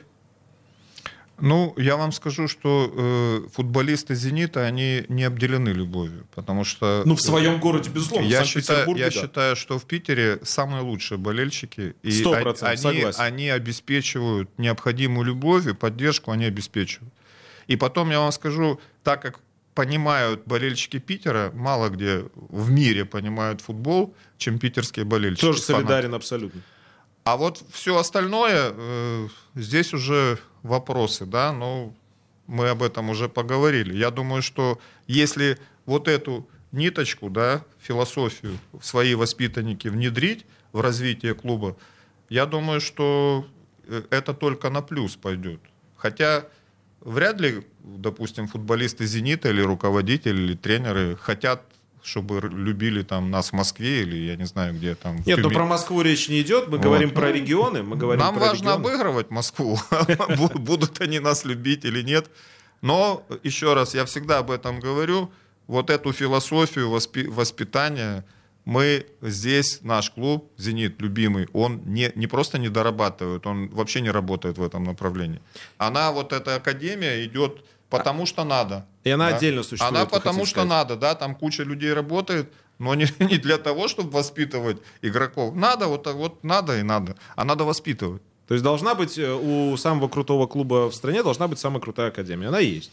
[1.39, 7.01] Ну, я вам скажу, что э, футболисты «Зенита», они не обделены любовью, потому что...
[7.05, 9.11] Ну, в своем городе, безусловно, я считаю, Я да.
[9.11, 11.95] считаю, что в Питере самые лучшие болельщики.
[12.03, 13.21] И 100% они, согласен.
[13.21, 17.13] они обеспечивают необходимую любовь и поддержку, они обеспечивают.
[17.67, 19.39] И потом я вам скажу, так как
[19.73, 25.41] понимают болельщики Питера, мало где в мире понимают футбол, чем питерские болельщики.
[25.41, 26.15] Тоже солидарен фанаты.
[26.15, 26.61] абсолютно.
[27.23, 31.95] А вот все остальное, э, здесь уже вопросы, да, ну,
[32.47, 33.95] мы об этом уже поговорили.
[33.95, 41.77] Я думаю, что если вот эту ниточку, да, философию свои воспитанники внедрить в развитие клуба,
[42.29, 43.47] я думаю, что
[43.87, 45.61] э, это только на плюс пойдет.
[45.95, 46.47] Хотя
[46.99, 51.63] вряд ли, допустим, футболисты «Зенита» или руководители, или тренеры хотят
[52.03, 55.17] чтобы любили там нас в Москве или я не знаю где там.
[55.25, 56.67] Нет, но ну, про Москву речь не идет.
[56.67, 56.81] Мы вот.
[56.81, 57.81] говорим про регионы.
[57.81, 58.87] Мы говорим Нам про важно регионы.
[58.87, 59.79] обыгрывать Москву.
[60.55, 62.29] Будут они нас любить или нет.
[62.81, 65.31] Но еще раз, я всегда об этом говорю.
[65.67, 68.25] Вот эту философию воспи- воспитания
[68.65, 74.09] мы здесь, наш клуб, «Зенит», любимый, он не, не просто не дорабатывает, он вообще не
[74.09, 75.41] работает в этом направлении.
[75.77, 77.63] Она, вот эта академия идет
[77.97, 78.87] Потому что надо.
[79.03, 79.35] И она да?
[79.35, 79.95] отдельно существует.
[79.95, 84.09] Она потому что надо, да, там куча людей работает, но не, не для того, чтобы
[84.09, 85.53] воспитывать игроков.
[85.55, 87.15] Надо, вот, вот надо и надо.
[87.35, 88.23] А надо воспитывать.
[88.47, 92.07] То есть должна быть э, у самого крутого клуба в стране должна быть самая крутая
[92.07, 92.47] академия.
[92.47, 92.91] Она есть.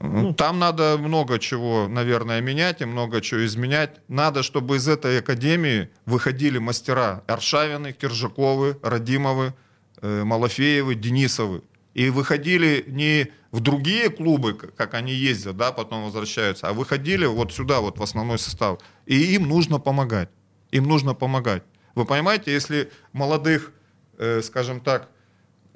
[0.00, 4.00] Ну, там надо много чего, наверное, менять и много чего изменять.
[4.08, 9.54] Надо, чтобы из этой академии выходили мастера Аршавины, Киржаковы, Радимовы,
[10.02, 11.62] э, Малафеевы, Денисовы.
[11.94, 17.52] И выходили не в другие клубы, как они ездят, да, потом возвращаются, а выходили вот
[17.52, 18.80] сюда, вот в основной состав.
[19.06, 20.28] И им нужно помогать.
[20.70, 21.64] Им нужно помогать.
[21.94, 23.72] Вы понимаете, если молодых,
[24.18, 25.08] э, скажем так,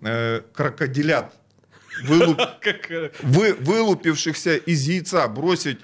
[0.03, 1.35] э, крокодилят,
[2.05, 2.41] вылуп...
[2.91, 5.79] Э, вы, вылупившихся из яйца бросить,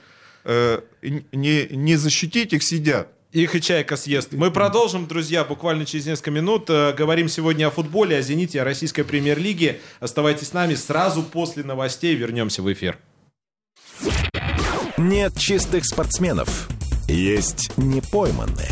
[0.45, 3.09] э, не, не защитить их, сидят.
[3.33, 4.33] Их и чайка съест.
[4.33, 6.69] Мы продолжим, друзья, буквально через несколько минут.
[6.69, 9.81] Э, говорим сегодня о футболе, о «Зените», о российской премьер-лиге.
[10.01, 10.75] Оставайтесь с нами.
[10.75, 12.99] Сразу после новостей вернемся в эфир.
[14.97, 16.69] Нет чистых спортсменов.
[17.09, 18.71] Есть непойманные.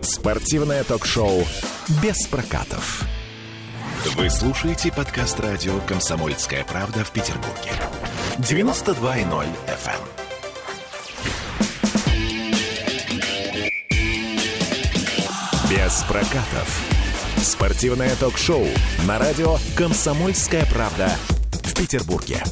[0.00, 1.44] Спортивное ток-шоу
[2.02, 3.02] «Без прокатов».
[4.16, 7.70] Вы слушаете подкаст радио «Комсомольская правда» в Петербурге.
[8.38, 10.21] 92.0 FM.
[15.92, 16.80] Без прокатов.
[17.36, 18.66] Спортивное ток-шоу
[19.06, 21.10] на радио «Комсомольская правда»
[21.50, 22.42] в Петербурге.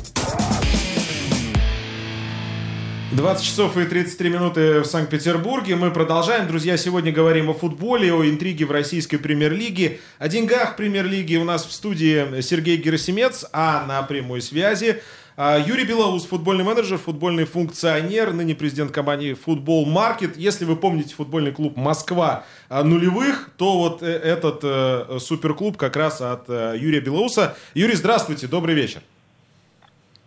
[3.13, 5.77] 20 часов и 33 минуты в Санкт-Петербурге.
[5.77, 6.49] Мы продолжаем.
[6.49, 11.37] Друзья, сегодня говорим о футболе, о интриге в российской премьер-лиге, о деньгах премьер-лиги.
[11.37, 15.03] У нас в студии Сергей Герасимец, а на прямой связи
[15.37, 20.37] Юрий Белоус, футбольный менеджер, футбольный функционер, ныне президент компании Футбол Маркет.
[20.37, 25.97] Если вы помните футбольный клуб Москва а, нулевых, то вот э, этот э, суперклуб как
[25.97, 27.57] раз от э, Юрия Белоуса.
[27.75, 29.01] Юрий, здравствуйте, добрый вечер.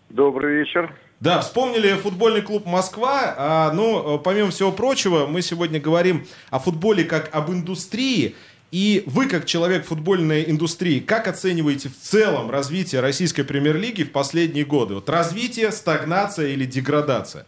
[0.10, 0.96] Добрый вечер.
[1.20, 3.36] Да, вспомнили футбольный клуб Москва.
[3.38, 8.36] А, ну, помимо всего прочего, мы сегодня говорим о футболе как об индустрии.
[8.74, 14.66] И вы, как человек футбольной индустрии, как оцениваете в целом развитие российской премьер-лиги в последние
[14.66, 14.96] годы?
[14.96, 17.46] Вот развитие, стагнация или деградация?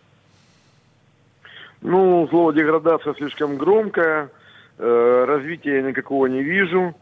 [1.81, 4.29] Ну, слово деградация слишком громкое.
[4.77, 6.93] Э, развития я никакого не вижу.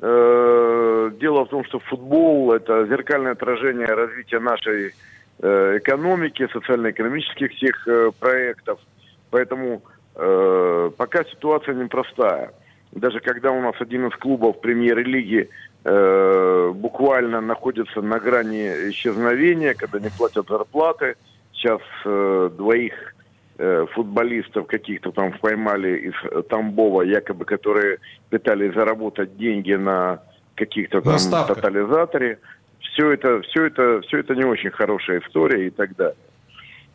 [0.00, 4.94] Э, дело в том, что футбол– это зеркальное отражение развития нашей
[5.40, 7.86] э, экономики, социально-экономических всех
[8.18, 8.80] проектов.
[9.28, 9.82] Поэтому
[10.14, 12.54] пока ситуация непростая
[12.92, 15.48] даже когда у нас один из клубов премьер-лиги
[15.84, 21.16] э, буквально находятся на грани исчезновения, когда не платят зарплаты.
[21.52, 23.14] Сейчас э, двоих
[23.58, 27.98] э, футболистов каких-то там поймали из Тамбова, якобы, которые
[28.30, 30.22] пытались заработать деньги на
[30.54, 31.54] каких-то там Наставка.
[31.54, 32.38] тотализаторе.
[32.80, 36.16] Все это, все это, все это не очень хорошая история и так далее.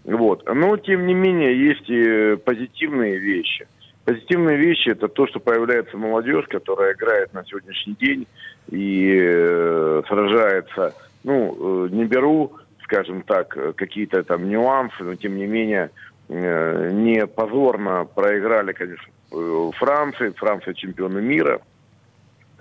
[0.03, 0.43] Вот.
[0.51, 3.67] Но, тем не менее, есть и позитивные вещи.
[4.05, 8.27] Позитивные вещи– это то, что появляется молодежь, которая играет на сегодняшний день
[8.71, 10.95] и э, сражается.
[11.23, 15.91] Ну, э, не беру, скажем так, какие-то там нюансы, но, тем не менее,
[16.29, 20.33] э, не позорно проиграли, конечно, э, Франции.
[20.35, 21.61] Франция чемпионы мира.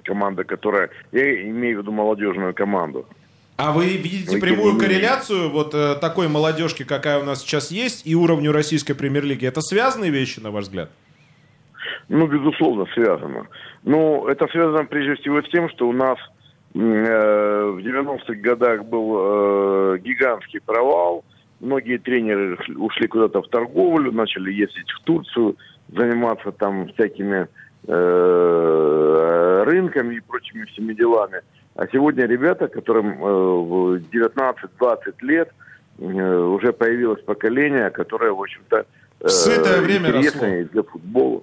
[0.04, 0.90] Команда, которая...
[1.10, 3.06] Я имею в виду молодежную команду.
[3.56, 8.06] А вы видите вы прямую корреляцию вот э, такой молодежки, какая у нас сейчас есть,
[8.06, 9.46] и уровню российской премьер-лиги?
[9.46, 10.90] Это связанные вещи, на ваш взгляд?
[12.10, 13.46] Ну, безусловно, связано.
[13.84, 16.18] Но это связано прежде всего с тем, что у нас
[16.74, 21.24] э, в 90-х годах был э, гигантский провал.
[21.60, 27.46] Многие тренеры ушли куда-то в торговлю, начали ездить в Турцию, заниматься там всякими
[27.86, 31.42] э, рынками и прочими всеми делами.
[31.76, 35.52] А сегодня ребята, которым э, 19-20 лет,
[36.00, 38.84] э, уже появилось поколение, которое, в общем-то,
[39.20, 40.72] э, Сытое время интересное росло.
[40.72, 41.42] для футбола.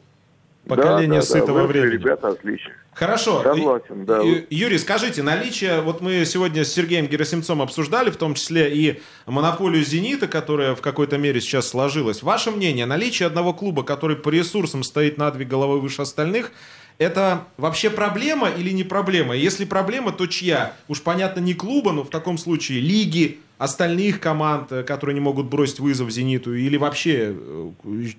[0.68, 1.94] Поколение да, да, сытого да, времени.
[1.94, 2.72] Ребята отлично.
[2.94, 3.44] Хорошо.
[3.44, 4.22] Согласен, да.
[4.50, 9.84] Юрий, скажите, наличие, вот мы сегодня с Сергеем Герасимцом обсуждали, в том числе и монополию
[9.84, 12.24] «Зенита», которая в какой-то мере сейчас сложилась.
[12.24, 16.52] Ваше мнение, наличие одного клуба, который по ресурсам стоит на две головы выше остальных,
[16.98, 19.36] это вообще проблема или не проблема?
[19.36, 20.74] Если проблема, то чья?
[20.88, 25.48] Уж понятно, не клуба, но в таком случае лиги, остальных команд, э, которые не могут
[25.48, 27.72] бросить вызов «Зениту», или вообще э,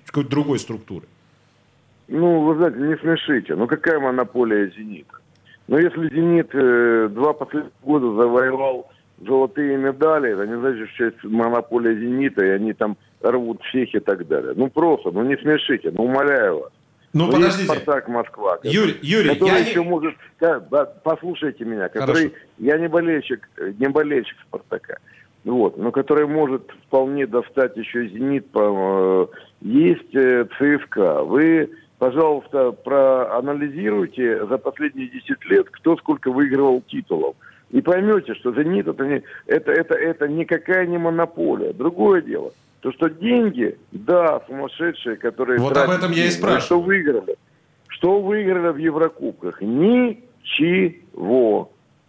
[0.05, 1.05] какой-то другой структуры?
[2.09, 3.55] Ну, вы знаете, не смешите.
[3.55, 5.13] Ну, какая монополия «Зенита»?
[5.67, 11.05] Но ну, если «Зенит» э, два последних года завоевал золотые медали, это не значит, что
[11.05, 14.53] есть монополия «Зенита», и они там рвут всех и так далее.
[14.55, 16.71] Ну, просто, ну, не смешите, ну, умоляю вас.
[17.13, 17.65] Ну, ну подождите.
[17.65, 18.59] Спартак Москва.
[18.63, 19.89] Юрий, Юрий, который я еще не...
[19.89, 20.15] может...
[20.39, 20.59] Да,
[21.03, 22.29] послушайте меня, который...
[22.29, 22.35] Хорошо.
[22.57, 24.97] Я не болельщик, не болельщик Спартака.
[25.43, 28.49] Вот, но который может вполне достать еще «Зенит».
[28.51, 31.23] По, э, есть э, ЦСКА.
[31.23, 31.69] Вы,
[31.99, 37.35] пожалуйста, проанализируйте за последние 10 лет, кто сколько выигрывал титулов.
[37.69, 41.71] И поймете, что «Зенит» это, не, это, это, это никакая не монополия.
[41.73, 45.59] Другое дело– то, что деньги, да, сумасшедшие, которые...
[45.59, 46.61] Вот об этом я и спрашиваю.
[46.61, 47.35] Что выиграли?
[47.87, 49.61] Что выиграли в Еврокубках?
[49.61, 51.01] Ничего.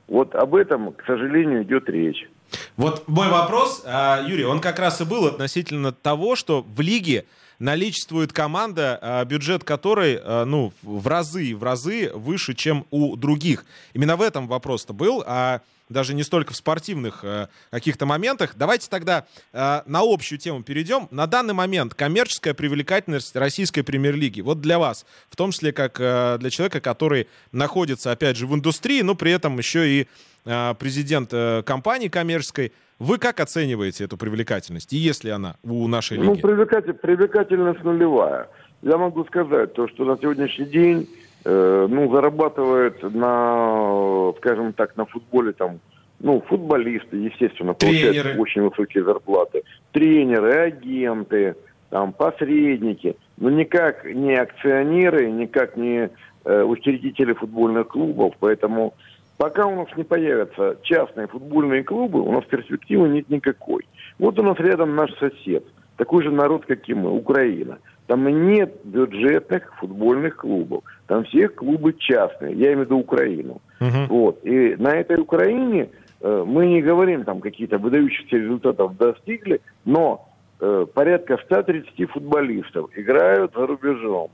[0.06, 2.28] Вот об этом, к сожалению, идет речь.
[2.76, 7.26] Вот мой вопрос, а, Юрий, он как раз и был относительно того, что в лиге
[7.58, 13.64] наличествует команда, а, бюджет которой, а, ну, в разы, в разы выше, чем у других.
[13.92, 15.60] Именно в этом вопрос-то был, а
[15.90, 17.24] даже не столько в спортивных
[17.70, 18.52] каких-то моментах.
[18.54, 21.08] Давайте тогда на общую тему перейдем.
[21.10, 25.96] На данный момент коммерческая привлекательность российской премьер-лиги, вот для вас, в том числе как
[26.38, 30.08] для человека, который находится, опять же, в индустрии, но при этом еще и
[30.44, 36.18] президент э, компании коммерческой, вы как оцениваете эту привлекательность, и есть ли она у нашей
[36.18, 36.32] ну, лиги?
[36.42, 38.48] Ну, привлекатель, привлекательность нулевая.
[38.82, 41.08] Я могу сказать то, что на сегодняшний день
[41.42, 45.80] Э, ну, зарабатывают на, скажем так, на футболе там,
[46.18, 48.38] ну, футболисты, естественно, получают Тренеры.
[48.38, 49.62] очень высокие зарплаты.
[49.92, 51.56] Тренеры, агенты,
[51.88, 53.16] там, посредники.
[53.38, 56.10] Но никак не акционеры, никак не
[56.44, 58.34] э, учредители футбольных клубов.
[58.38, 58.92] Поэтому
[59.40, 63.88] пока у нас не появятся частные футбольные клубы, у нас перспективы нет никакой.
[64.18, 65.64] Вот у нас рядом наш сосед,
[65.96, 67.78] такой же народ, как и мы, Украина.
[68.06, 70.84] Там нет бюджетных футбольных клубов.
[71.06, 72.54] Там все клубы частные.
[72.54, 73.62] Я имею в виду Украину.
[73.80, 74.08] Uh-huh.
[74.08, 74.44] Вот.
[74.44, 75.88] И на этой Украине
[76.20, 80.28] э, мы не говорим, там какие-то выдающихся результатов достигли, но
[80.60, 84.28] э, порядка 130 футболистов играют за рубежом.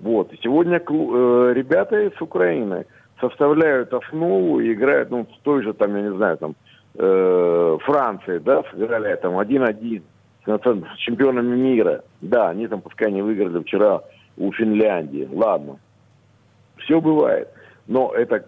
[0.00, 0.32] Вот.
[0.32, 2.86] И сегодня клуб, э, ребята из Украины
[3.20, 6.54] составляют основу и играют, ну, в той же, там, я не знаю, там,
[6.94, 10.02] э, Франции, да, сыграли там 1-1
[10.46, 12.02] с чемпионами мира.
[12.20, 14.02] Да, они там пускай не выиграли вчера
[14.36, 15.28] у Финляндии.
[15.32, 15.78] Ладно.
[16.78, 17.48] Все бывает.
[17.86, 18.44] Но это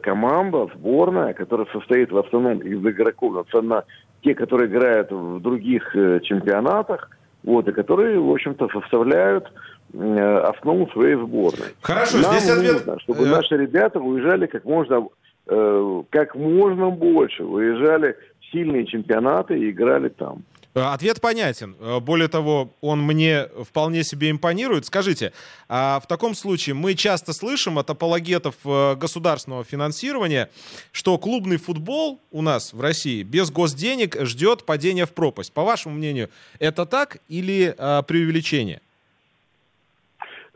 [0.00, 3.84] команда, сборная, которая состоит в основном из игроков, на
[4.22, 7.10] те, которые играют в других э, чемпионатах,
[7.44, 9.52] вот, и которые, в общем-то, составляют
[9.94, 11.68] основу своей сборной.
[11.80, 12.72] Хорошо, Нам здесь ответ...
[12.74, 13.28] нужно, чтобы э...
[13.28, 15.08] наши ребята уезжали как можно,
[15.46, 20.44] э, как можно больше, выезжали в сильные чемпионаты и играли там.
[20.78, 21.76] Э, ответ понятен.
[21.80, 24.86] Э, более того, он мне вполне себе импонирует.
[24.86, 25.32] Скажите,
[25.68, 30.50] а в таком случае мы часто слышим от апологетов э, государственного финансирования,
[30.92, 35.52] что клубный футбол у нас в России без госденег ждет падения в пропасть.
[35.52, 38.80] По вашему мнению, это так или а, преувеличение?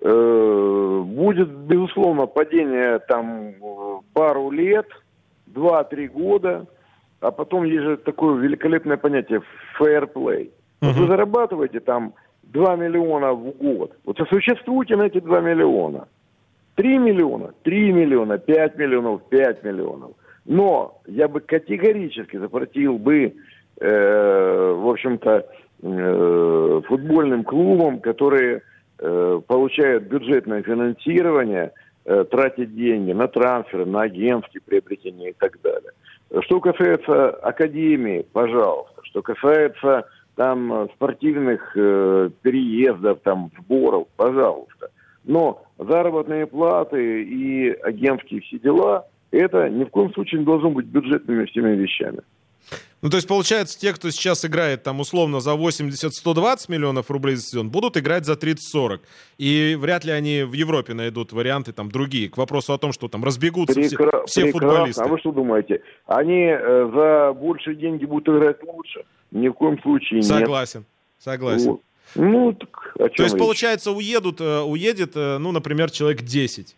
[0.02, 3.54] Будет, безусловно, падение там
[4.12, 4.86] пару лет,
[5.46, 6.66] два-три года–
[7.22, 9.42] а потом есть же такое великолепное понятие
[9.80, 10.50] fair play.
[10.80, 13.92] Вот вы зарабатываете там 2 миллиона в год.
[14.04, 16.08] Вот сосуществуйте на эти 2 миллиона.
[16.74, 20.10] 3 миллиона, 3 миллиона, 5 миллионов, 5 миллионов.
[20.44, 23.34] Но я бы категорически запретил бы,
[23.80, 25.46] э, в общем-то,
[25.82, 28.60] э, футбольным клубам, которые э,
[29.46, 31.72] получают бюджетное финансирование,
[32.04, 35.90] э, тратить деньги на трансферы, на агентские приобретения и так далее.
[36.40, 39.00] Что касается академии, пожалуйста.
[39.04, 44.90] Что касается там спортивных э, переездов, там сборов, пожалуйста.
[45.24, 50.86] Но заработные платы и агентские все дела, это ни в коем случае не должно быть
[50.86, 52.20] бюджетными всеми вещами.
[53.02, 57.42] Ну, то есть, получается, те, кто сейчас играет там условно за 80-120 миллионов рублей за
[57.42, 59.00] сезон, будут играть за 30-40.
[59.38, 62.28] И вряд ли они в Европе найдут варианты там другие.
[62.28, 65.02] К вопросу о том, что там разбегутся Прекра- все, все футболисты.
[65.02, 65.82] А вы что думаете?
[66.06, 69.02] Они э, за большие деньги будут играть лучше?
[69.32, 70.80] Ни в коем случае Согласен.
[70.80, 70.88] нет.
[71.18, 71.70] Согласен.
[71.70, 71.80] Вот.
[72.14, 73.42] Ну, так о чем То есть, речь?
[73.42, 76.76] получается, уедут, э, уедет, э, ну, например, человек 10.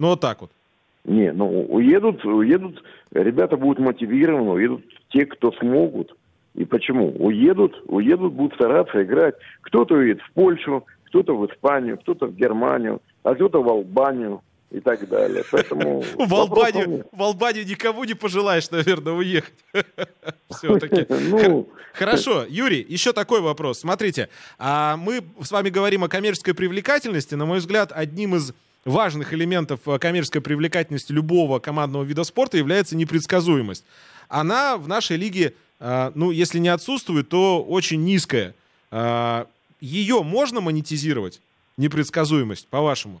[0.00, 0.50] Ну, вот так вот.
[1.04, 4.82] Не, ну, уедут, уедут, ребята будут мотивированы, уедут
[5.14, 6.14] те, кто смогут.
[6.54, 7.14] И почему?
[7.18, 9.34] Уедут, уедут, будут стараться играть.
[9.62, 14.80] Кто-то уедет в Польшу, кто-то в Испанию, кто-то в Германию, а кто-то в Албанию и
[14.80, 15.44] так далее.
[15.50, 19.54] Поэтому в Албанию, в Албанию никому не пожелаешь, наверное, уехать.
[20.50, 21.06] Все-таки.
[21.08, 21.68] Ну...
[21.92, 23.78] Хорошо, Юрий, еще такой вопрос.
[23.78, 27.36] Смотрите, а мы с вами говорим о коммерческой привлекательности.
[27.36, 28.52] На мой взгляд, одним из
[28.84, 33.84] важных элементов коммерческой привлекательности любого командного вида спорта является непредсказуемость
[34.28, 38.54] она в нашей лиге, а, ну, если не отсутствует, то очень низкая.
[38.90, 39.46] А,
[39.80, 41.40] Ее можно монетизировать,
[41.76, 43.20] непредсказуемость, по-вашему?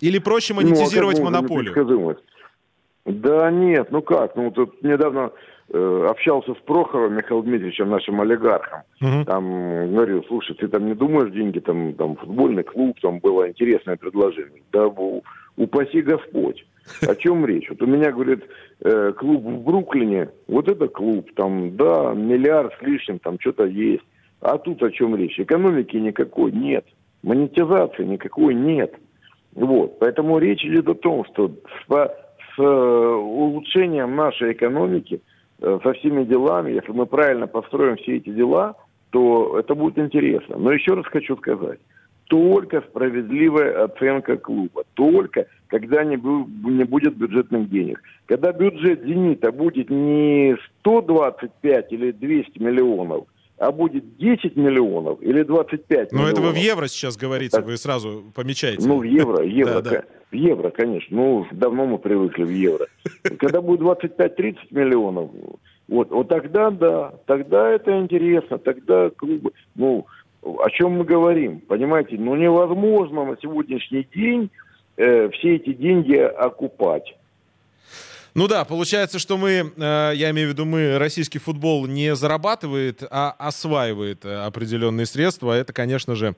[0.00, 1.72] Или проще монетизировать ну, монополию?
[3.04, 5.30] Да нет, ну как, ну тут недавно э,
[5.72, 8.80] общался с Прохоровым Михаилом Дмитриевичем, нашим олигархом.
[9.00, 9.24] Угу.
[9.24, 13.96] Там говорил, слушай, ты там не думаешь деньги, там, там футбольный клуб, там было интересное
[13.96, 14.62] предложение.
[14.72, 14.86] Да,
[15.56, 16.64] упаси Господь.
[17.06, 17.68] О чем речь?
[17.70, 18.44] Вот у меня, говорит,
[18.80, 24.04] э, клуб в Бруклине, вот это клуб, там, да, миллиард с лишним, там что-то есть.
[24.40, 25.38] А тут о чем речь?
[25.38, 26.84] Экономики никакой нет.
[27.22, 28.92] Монетизации никакой нет.
[29.54, 29.98] Вот.
[30.00, 35.31] Поэтому речь идет о том, что с, с э, улучшением нашей экономики, э,
[35.62, 38.74] со всеми делами, если мы правильно построим все эти дела,
[39.10, 40.56] то это будет интересно.
[40.58, 41.78] Но еще раз хочу сказать,
[42.24, 48.02] только справедливая оценка клуба, только когда не, не будет бюджетных денег.
[48.26, 53.26] Когда бюджет «Зенита» будет не 125 или 200 миллионов,
[53.62, 56.34] а будет 10 миллионов или 25 Но миллионов.
[56.34, 58.88] Но это вы в евро сейчас говорите, так, вы сразу помечаете.
[58.88, 60.04] Ну, в евро, евро, да, да.
[60.32, 61.16] в евро, конечно.
[61.16, 62.88] Ну, давно мы привыкли в евро.
[63.38, 65.30] Когда будет 25-30 миллионов,
[65.86, 70.06] вот, вот тогда да, тогда это интересно, тогда клубы, ну,
[70.42, 72.16] о чем мы говорим, понимаете?
[72.18, 74.50] Ну, невозможно на сегодняшний день
[74.96, 77.14] э, все эти деньги окупать.
[78.34, 83.02] Ну да, получается, что мы, э, я имею в виду, мы, российский футбол не зарабатывает,
[83.10, 85.52] а осваивает э, определенные средства.
[85.52, 86.34] Это, конечно же,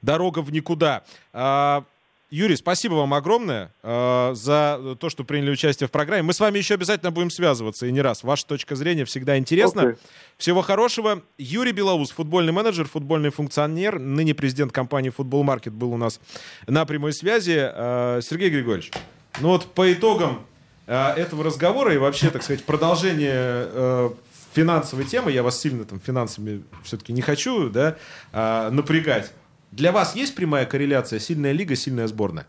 [0.00, 1.02] дорога в никуда.
[1.32, 1.84] А,
[2.30, 6.22] Юрий, спасибо вам огромное э, за то, что приняли участие в программе.
[6.22, 8.22] Мы с вами еще обязательно будем связываться и не раз.
[8.22, 9.80] Ваша точка зрения всегда интересна.
[9.80, 9.98] Okay.
[10.36, 11.22] Всего хорошего.
[11.36, 16.20] Юрий Белоус, футбольный менеджер, футбольный функционер, ныне президент компании Футбол Маркет был у нас
[16.66, 17.56] на прямой связи.
[17.56, 18.92] Э, Сергей Григорьевич,
[19.40, 20.44] ну вот по итогам
[20.92, 24.10] этого разговора и вообще, так сказать, продолжение э,
[24.54, 27.96] финансовой темы, я вас сильно там финансами все-таки не хочу да,
[28.32, 29.32] э, напрягать.
[29.72, 32.46] Для вас есть прямая корреляция сильная лига, сильная сборная?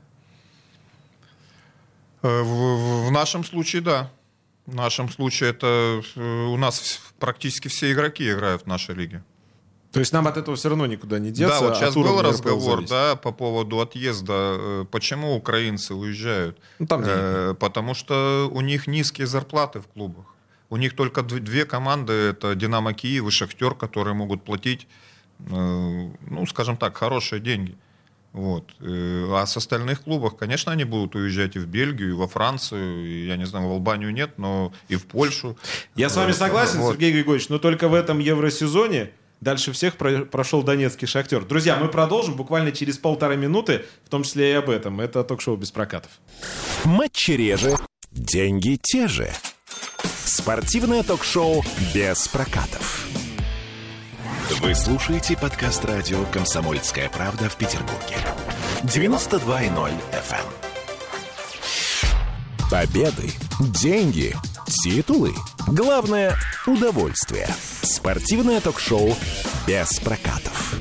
[2.22, 4.12] Э, в, в нашем случае, да.
[4.66, 9.24] В нашем случае это э, у нас практически все игроки играют в нашей лиге.
[9.96, 11.62] То есть нам от этого все равно никуда не деться.
[11.62, 14.34] Да, вот сейчас был разговор, да, по поводу отъезда.
[14.60, 16.60] Э, почему украинцы уезжают?
[16.80, 20.26] Ну, там э, потому что у них низкие зарплаты в клубах.
[20.70, 24.86] У них только две команды, это Динамо Киев и Шахтер, которые могут платить
[25.50, 27.76] Э, ну, скажем так, хорошие деньги.
[28.34, 28.74] Вот.
[28.82, 33.28] А с остальных клубов, конечно, они будут уезжать и в Бельгию, и во Францию, и,
[33.28, 35.58] я не знаю, в Албанию нет, но и в Польшу.
[35.96, 36.94] Я с вами согласен, вот.
[36.94, 39.12] Сергей Григорьевич, но только в этом евросезоне
[39.42, 41.46] дальше всех прошел донецкий шахтер.
[41.46, 45.02] Друзья, мы продолжим буквально через полторы минуты, в том числе и об этом.
[45.02, 46.12] Это ток-шоу без прокатов.
[46.84, 47.76] Матчи реже,
[48.12, 49.30] деньги те же.
[50.26, 51.64] Спортивное ток-шоу
[51.94, 53.08] без прокатов.
[54.62, 58.18] Вы слушаете подкаст радио «Комсомольская правда» в Петербурге.
[58.84, 60.36] 92.0 FM.
[60.38, 60.76] эм.
[62.70, 64.36] Победы, деньги,
[64.66, 65.34] титулы.
[65.68, 66.36] Главное–
[66.68, 67.48] удовольствие.
[67.82, 69.16] Спортивное ток-шоу
[69.68, 70.80] без прокатов.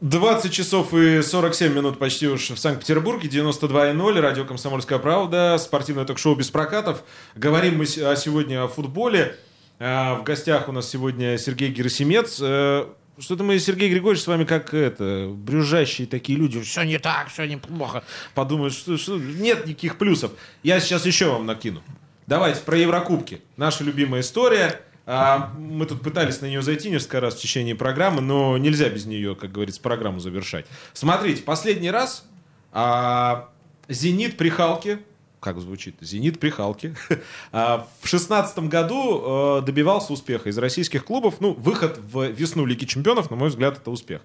[0.00, 6.34] 20 часов и 47 минут почти уж в Санкт-Петербурге, 92.0, радио «Комсомольская правда», спортивное ток-шоу
[6.34, 7.04] без прокатов.
[7.36, 9.36] Говорим мы сегодня о футболе.
[9.78, 12.40] А, в гостях у нас сегодня Сергей Герасимец.
[12.42, 12.86] Э,
[13.18, 16.60] что-то мы, Сергей Григорьевич, с вами как это, брюжащие такие люди.
[16.62, 18.02] Все не так, все неплохо.
[18.34, 20.32] Подумают, что, что нет никаких плюсов.
[20.64, 21.82] Я сейчас еще вам накину.
[22.26, 23.42] Давайте про Еврокубки.
[23.56, 24.80] Наша любимая история.
[25.04, 29.04] А, мы тут пытались на нее зайти несколько раз в течение программы, но нельзя без
[29.04, 30.66] нее, как говорится, программу завершать.
[30.92, 32.24] Смотрите, последний раз
[32.72, 33.48] а,
[33.88, 35.00] «Зенит» при Халке
[35.42, 36.94] как звучит, «Зенит» при Халке.
[37.50, 41.40] А, в шестнадцатом году э, добивался успеха из российских клубов.
[41.40, 44.22] Ну, выход в весну Лиги Чемпионов, на мой взгляд, это успех.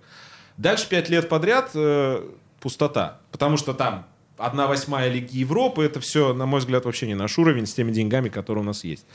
[0.55, 2.23] Дальше пять лет подряд э,
[2.59, 3.19] пустота.
[3.31, 4.05] Потому что там
[4.37, 7.91] одна восьмая Лиги Европы, это все, на мой взгляд, вообще не наш уровень с теми
[7.91, 9.05] деньгами, которые у нас есть.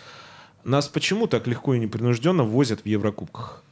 [0.65, 3.63] Нас почему так легко и непринужденно возят в Еврокубках?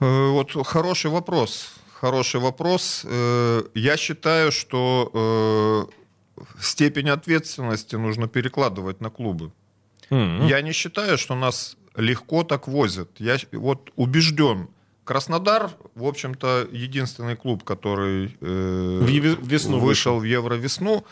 [0.00, 1.74] Э, вот хороший вопрос.
[2.00, 3.04] Хороший вопрос.
[3.04, 5.88] Я считаю, что
[6.60, 9.52] степень ответственности нужно перекладывать на клубы.
[10.10, 10.48] Mm-hmm.
[10.48, 13.08] Я не считаю, что нас легко так возят.
[13.18, 14.68] Я вот убежден.
[15.04, 21.04] Краснодар, в общем-то, единственный клуб, который э, в весну вышел, в Евровесну,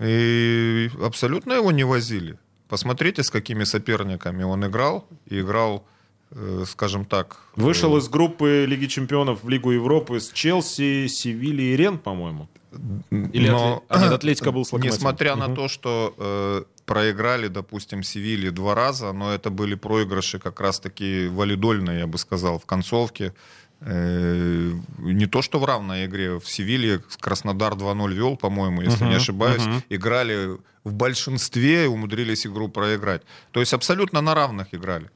[0.00, 2.38] и абсолютно его не возили.
[2.70, 5.04] Посмотрите, с какими соперниками он играл.
[5.26, 5.84] И играл,
[6.30, 7.38] э, скажем так...
[7.56, 12.48] Вышел э, из группы Лиги Чемпионов в Лигу Европы с Челси, Севильей и Рен, по-моему.
[13.10, 15.40] Или Но, а нет, Атлетика был с Несмотря угу.
[15.40, 21.28] на то, что э, проиграли, допустим, Севилье два раза, но это были проигрыши как раз-таки
[21.28, 23.32] валидольные, я бы сказал, в концовке.
[23.80, 26.40] Э, не то, что в равной игре.
[26.40, 29.62] В Севилье Краснодар 2-0 вел, по-моему, если uh не ошибаюсь.
[29.62, 33.22] uh Играли в большинстве и умудрились игру проиграть.
[33.52, 35.10] То есть абсолютно на равных играли.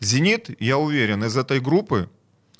[0.00, 2.08] «Зенит», я уверен, из этой группы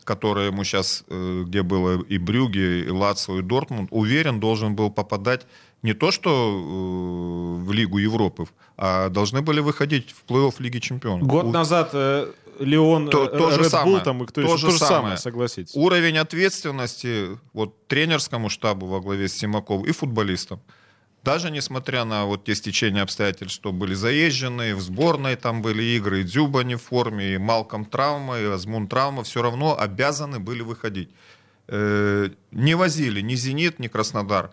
[0.05, 4.91] которое ему сейчас, э, где было и Брюги, и Лацио, и Дортмунд, уверен, должен был
[4.91, 5.47] попадать
[5.83, 11.27] не то что э, в Лигу Европы, а должны были выходить в плей-офф Лиги Чемпионов.
[11.27, 11.51] Год У...
[11.51, 14.97] назад э, Леон, то, то же самое, там, и кто то, же, то же самое.
[14.97, 15.75] самое, согласитесь.
[15.75, 20.61] Уровень ответственности вот тренерскому штабу во главе с Симаковым и футболистам–
[21.23, 26.21] даже несмотря на вот те стечения обстоятельств, что были заезжены, в сборной там были игры,
[26.21, 30.63] и Дзюба не в форме, и Малком травма, и Азмун травма, все равно обязаны были
[30.63, 31.11] выходить.
[31.69, 34.51] Э, не возили ни «Зенит», ни «Краснодар».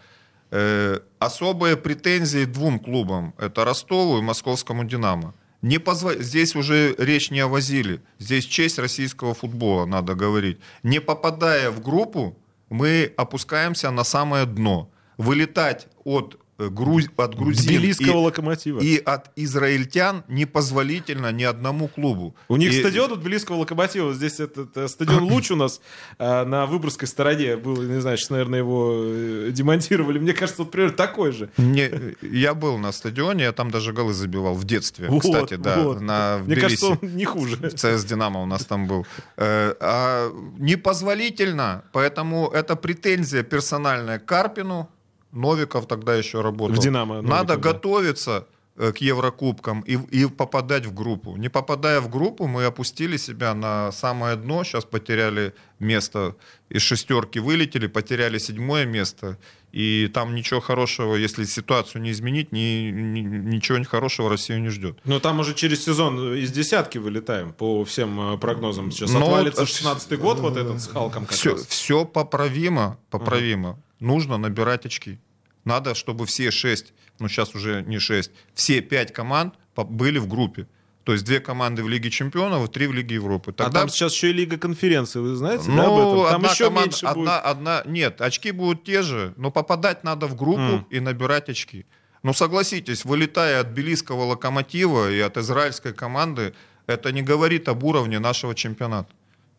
[0.49, 5.33] Э, особые претензии двум клубам, это Ростову и Московскому «Динамо».
[5.61, 6.13] Не позва...
[6.15, 10.59] Здесь уже речь не о возили, здесь честь российского футбола, надо говорить.
[10.83, 12.37] Не попадая в группу,
[12.69, 14.89] мы опускаемся на самое дно.
[15.17, 18.79] Вылетать от груз, от грузин и, локомотива.
[18.79, 22.35] и от израильтян непозволительно ни одному клубу.
[22.47, 22.79] У них и...
[22.79, 24.13] стадион от Тбилисского локомотива.
[24.13, 25.81] Здесь этот э, стадион Луч у нас
[26.17, 30.19] а, на Выборгской стороне был, не знаю, сейчас, наверное, его э, демонтировали.
[30.19, 31.49] Мне кажется, вот примерно такой же.
[31.57, 35.07] Не, я был на стадионе, я там даже голы забивал в детстве.
[35.09, 35.81] Вот, кстати, да.
[35.81, 36.01] Вот.
[36.01, 37.57] На, Мне кажется, он не хуже.
[37.69, 39.05] ЦС «Динамо» у нас там был.
[39.37, 44.89] Э, а, непозволительно, поэтому это претензия персональная к Карпину,
[45.37, 46.75] Новиков тогда еще работал.
[46.75, 47.15] В «Динамо».
[47.15, 47.61] Новиков, Надо да.
[47.61, 51.37] готовиться э, к Еврокубкам и, и попадать в группу.
[51.37, 56.35] Не попадая в группу, мы опустили себя на самое дно, сейчас потеряли место,
[56.69, 59.37] из шестерки вылетели, потеряли седьмое место,
[59.71, 64.97] и там ничего хорошего, если ситуацию не изменить, ни, ни, ничего хорошего Россию не ждет.
[65.03, 68.91] Но там уже через сезон из десятки вылетаем, по всем э, прогнозам.
[68.91, 71.67] Сейчас Но, отвалится 16-й год вот этот с Халком как все, раз.
[71.67, 73.69] Все поправимо, поправимо.
[73.69, 73.79] Ага.
[73.99, 75.19] Нужно набирать очки.
[75.67, 80.67] Надо, чтобы все шесть, ну сейчас уже не шесть, все пять команд были в группе.
[81.03, 83.51] То есть две команды в Лиге Чемпионов, три в Лиге Европы.
[83.51, 83.79] А Тогда...
[83.79, 86.25] А там сейчас еще и Лига конференции, вы знаете, ну, да, об этом?
[86.25, 87.45] Там одна еще команда, меньше одна, будет.
[87.45, 90.85] Одна, нет, очки будут те же, но попадать надо в группу mm.
[90.89, 91.85] и набирать очки.
[92.23, 96.53] Ну, согласитесь, вылетая от Белийского локомотива и от израильской команды,
[96.87, 99.13] это не говорит об уровне нашего чемпионата.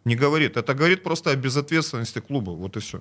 [0.05, 0.57] не говорит.
[0.57, 2.51] Это говорит просто о безответственности клуба.
[2.51, 3.01] Вот и все.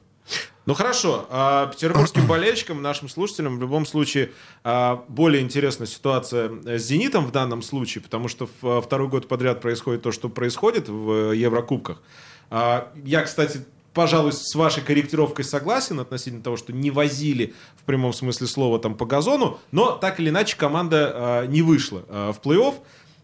[0.68, 4.32] Ну хорошо, а петербургским болельщикам, нашим слушателям в любом случае
[4.65, 8.49] а, более интересна ситуация с «Зенитом» в данном случае, потому что
[8.82, 12.01] второй год подряд происходит то, что происходит в Еврокубках.
[12.49, 13.61] А, я, кстати,
[13.93, 18.95] пожалуй, с вашей корректировкой согласен относительно того, что не возили в прямом смысле слова там
[18.95, 22.76] по газону, но так или иначе команда не вышла в плей-офф.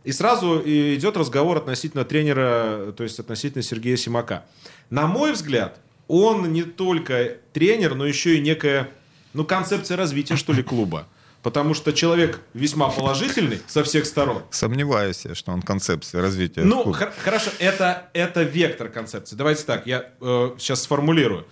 [0.06, 4.46] И сразу идет разговор относительно тренера, то есть относительно Сергея Симака.
[4.90, 5.80] На мой взгляд,
[6.14, 8.90] он не только тренер, но еще и некая,
[9.34, 11.08] ну, концепция развития, что ли, клуба.
[11.42, 14.44] Потому что человек весьма положительный со всех сторон.
[14.52, 16.62] Сомневаюсь, что он концепция развития.
[16.62, 19.36] Ну, хорошо, это, это вектор концепции.
[19.36, 21.46] Давайте так, я э, сейчас сформулирую.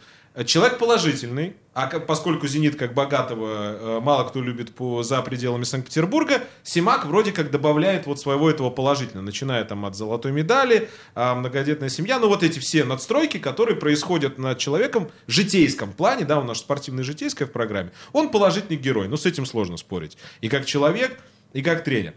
[0.45, 6.43] Человек положительный, а поскольку «Зенит» как богатого э, мало кто любит по, за пределами Санкт-Петербурга,
[6.63, 11.89] Симак вроде как добавляет вот своего этого положительного, начиная там от золотой медали, а, многодетная
[11.89, 16.43] семья, ну вот эти все надстройки, которые происходят над человеком в житейском плане, да, у
[16.43, 20.17] нас спортивное житейское в программе, он положительный герой, ну с этим сложно спорить.
[20.39, 21.19] И как человек,
[21.51, 22.13] и как тренер.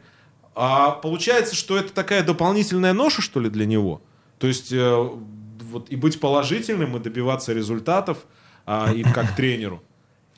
[0.54, 4.02] А получается, что это такая дополнительная ноша, что ли, для него?
[4.38, 5.08] То есть э,
[5.70, 8.18] вот и быть положительным, и добиваться результатов,
[8.66, 9.82] а, и как тренеру.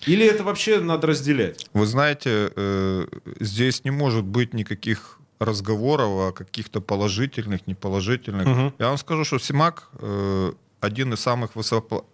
[0.06, 1.66] Или это вообще надо разделять?
[1.72, 3.06] Вы знаете, э,
[3.40, 8.46] здесь не может быть никаких разговоров о каких-то положительных, неположительных.
[8.46, 8.74] Угу.
[8.78, 11.50] Я вам скажу, что Симак э, один из самых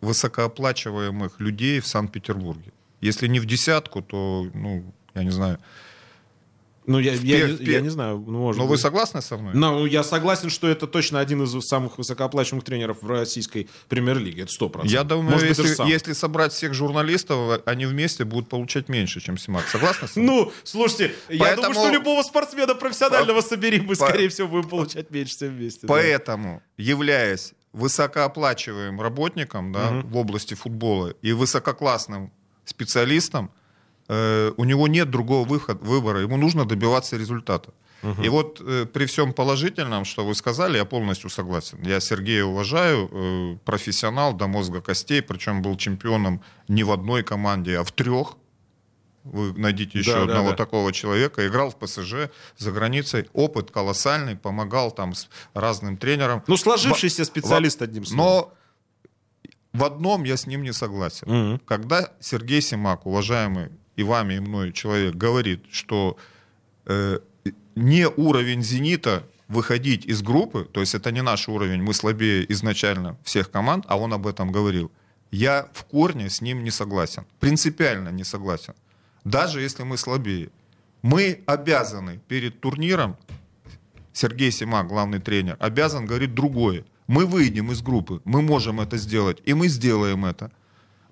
[0.01, 2.73] высокооплачиваемых людей в Санкт-Петербурге.
[3.01, 4.85] Если не в десятку, то, ну,
[5.15, 5.59] я не знаю,
[6.87, 8.19] ну, я, я, я, я не знаю.
[8.27, 8.73] Ну, может Но быть.
[8.73, 9.53] вы согласны со мной?
[9.55, 14.43] Ну, я согласен, что это точно один из самых высокооплачивааемых тренеров в российской премьер-лиге.
[14.43, 14.93] Это сто процентов.
[14.93, 19.39] Я думаю, может если, быть, если собрать всех журналистов, они вместе будут получать меньше, чем
[19.39, 19.69] Симак.
[19.69, 20.27] Согласны с мной?
[20.27, 21.49] Ну, слушайте, Поэтому...
[21.49, 23.47] я думаю, что любого спортсмена профессионального По...
[23.47, 24.07] собери, мы, По...
[24.07, 25.87] скорее всего, будем получать меньше всем вместе.
[25.87, 26.83] Поэтому, да.
[26.83, 30.09] являясь высокооплачиваемым работником да, угу.
[30.09, 32.33] в области футбола и высококлассным
[32.65, 33.51] специалистом,
[34.13, 37.71] Э, у него нет другого выход, выбора, ему нужно добиваться результата.
[38.03, 38.23] Угу.
[38.23, 41.79] И вот э, при всем положительном, что вы сказали, я полностью согласен.
[41.83, 47.79] Я Сергея уважаю, э, профессионал до мозга костей, причем был чемпионом не в одной команде,
[47.79, 48.37] а в трех.
[49.25, 50.57] Вы найдите еще да, одного да, да.
[50.57, 51.47] такого человека.
[51.47, 53.29] Играл в ПСЖ за границей.
[53.33, 56.43] Опыт колоссальный, помогал там с разным тренерам.
[56.49, 58.27] Ну, сложившийся в, специалист, одним словом.
[58.27, 58.53] Но
[59.73, 61.31] в одном я с ним не согласен.
[61.31, 61.61] Угу.
[61.65, 63.71] Когда Сергей Симак, уважаемый
[64.03, 66.17] и вами, и мной человек говорит, что
[66.87, 67.21] э,
[67.75, 73.17] не уровень «Зенита» выходить из группы, то есть это не наш уровень, мы слабее изначально
[73.23, 74.91] всех команд, а он об этом говорил,
[75.31, 78.75] я в корне с ним не согласен, принципиально не согласен.
[79.25, 80.51] Даже если мы слабее.
[81.03, 83.17] Мы обязаны перед турниром,
[84.13, 86.85] Сергей Сима, главный тренер, обязан говорить другое.
[87.09, 90.51] Мы выйдем из группы, мы можем это сделать, и мы сделаем это–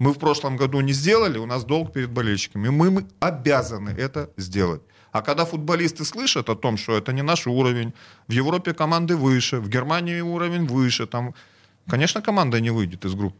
[0.01, 2.71] мы в прошлом году не сделали, у нас долг перед болельщиками.
[2.71, 4.81] Мы, мы обязаны это сделать.
[5.13, 7.93] А когда футболисты слышат о том, что это не наш уровень,
[8.27, 11.35] в Европе команды выше, в Германии уровень выше, там,
[11.87, 13.37] конечно, команда не выйдет из группы.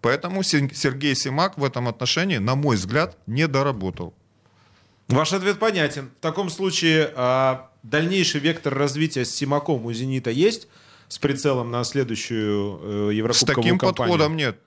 [0.00, 4.12] Поэтому Сергей Симак в этом отношении, на мой взгляд, не доработал.
[5.06, 6.10] Ваш ответ понятен.
[6.18, 10.66] В таком случае а, дальнейший вектор развития с Симаком у «Зенита» есть?
[11.06, 14.12] С прицелом на следующую э, Еврокубковую С таким кампанию?
[14.12, 14.58] подходом нет.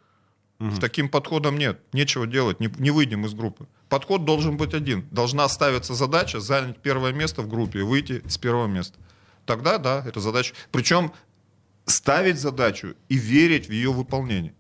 [0.59, 0.71] Угу.
[0.75, 3.67] С таким подходом нет, нечего делать, не, не выйдем из группы.
[3.89, 5.07] Подход должен быть один.
[5.11, 8.97] Должна ставиться задача занять первое место в группе и выйти с первого места.
[9.45, 10.53] Тогда, да, это задача.
[10.71, 11.11] Причем
[11.85, 14.53] ставить задачу и верить в ее выполнение.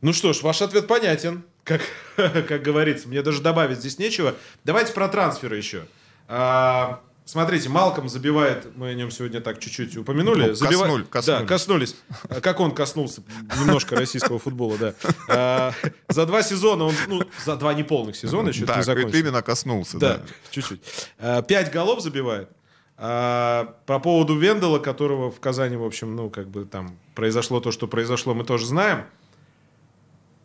[0.00, 1.82] Ну что ж, ваш ответ понятен, как,
[2.16, 3.08] как говорится.
[3.08, 4.34] Мне даже добавить здесь нечего.
[4.64, 5.86] Давайте про трансферы еще.
[6.28, 10.46] А, Смотрите, Малком забивает, мы о нем сегодня так чуть-чуть упомянули.
[10.46, 10.84] Ну, Забива...
[10.84, 11.40] коснули, коснулись.
[11.40, 11.96] Да, коснулись.
[12.42, 13.22] Как он коснулся
[13.60, 14.94] немножко российского футбола, да.
[15.28, 15.72] А,
[16.08, 19.18] за два сезона, он, ну, за два неполных сезона еще да, не закончил.
[19.18, 19.98] именно коснулся.
[19.98, 20.22] Да, да.
[20.50, 20.80] чуть-чуть.
[21.18, 22.48] А, пять голов забивает.
[22.96, 27.72] А, по поводу Вендела, которого в Казани, в общем, ну, как бы там произошло то,
[27.72, 29.04] что произошло, мы тоже знаем.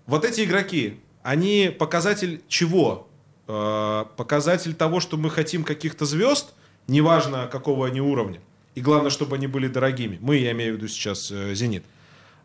[0.05, 3.07] Вот эти игроки, они показатель чего?
[3.47, 6.53] А, показатель того, что мы хотим каких-то звезд–
[6.87, 8.41] неважно какого они уровня.
[8.75, 10.17] И главное, чтобы они были дорогими.
[10.21, 11.85] Мы, я имею в виду сейчас э, «Зенит».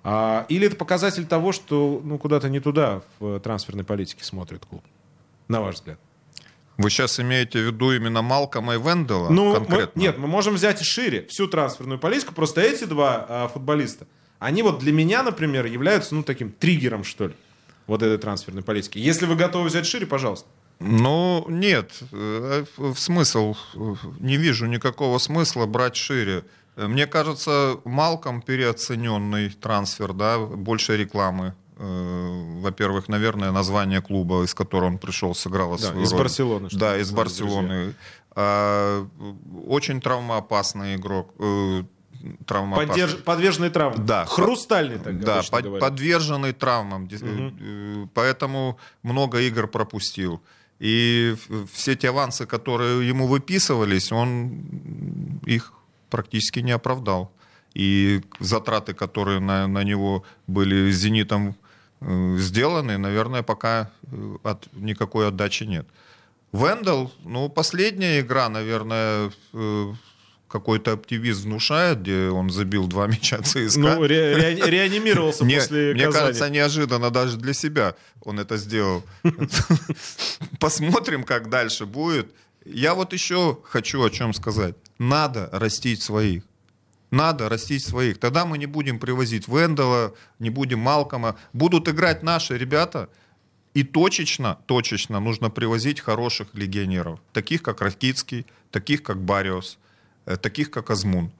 [0.05, 4.82] А, или это показатель того, что ну, куда-то не туда в трансферной политике смотрит клуб,
[5.49, 5.99] на ваш взгляд?
[6.76, 9.91] Вы сейчас имеете в виду именно Малкома и Вендела ну, конкретно?
[9.95, 12.32] Мы, нет, мы можем взять и шире всю трансферную политику.
[12.32, 14.07] Просто эти два а, футболиста,
[14.39, 17.34] они вот для меня, например, являются ну, таким триггером, что ли,
[17.89, 18.99] вот этой трансферной политики.
[18.99, 20.49] Если вы готовы взять шире, пожалуйста.
[20.81, 22.64] Ну, нет, э,
[22.97, 23.57] смысл,
[24.20, 26.45] не вижу никакого смысла брать шире.
[26.76, 31.55] Мне кажется, Малком переоцененный трансфер, да, больше рекламы.
[31.81, 36.22] Э, во-первых, наверное, название клуба, из которого он пришел, сыграло да, свою из роль.
[36.22, 36.68] Барселоны.
[36.72, 37.95] Да, из Барселоны.
[38.31, 39.07] А,
[39.66, 41.35] очень травмоопасный игрок.
[41.39, 41.83] Э,
[42.47, 42.89] травмоопасный.
[42.89, 43.22] Подерж...
[43.22, 44.07] Подверженный травмам.
[44.07, 44.24] Да.
[44.26, 47.05] Хрустальный, так Да, под, подверженный травмам.
[47.05, 48.11] Угу.
[48.14, 50.43] Поэтому много игр пропустил.
[50.81, 51.35] И
[51.72, 55.72] все те авансы, которые ему выписывались, он их
[56.11, 57.33] практически не оправдал.
[57.74, 61.57] И затраты, которые на, на него были «Зенитом»
[62.01, 65.87] э, сделаны, наверное, пока э, от, никакой отдачи нет.
[66.53, 69.93] Вендел, ну, последняя игра, наверное, э,
[70.49, 73.78] какой-то оптимист внушает, где он забил два мяча ЦСКА.
[73.78, 79.05] Ну, ре- ре- реанимировался после Мне кажется, неожиданно даже для себя он это сделал.
[80.61, 82.32] Посмотрим, как дальше будет.
[82.64, 84.74] Я вот еще хочу о чем сказать.
[84.99, 86.42] Надо растить своих.
[87.11, 88.18] Надо растить своих.
[88.18, 91.36] Тогда мы не будем привозить Вендела, не будем Малкома.
[91.53, 93.09] Будут играть наши ребята.
[93.74, 97.20] И точечно, точечно нужно привозить хороших легионеров.
[97.32, 99.78] Таких, как Ракицкий, таких, как Бариос,
[100.37, 101.33] таких, как Азмун.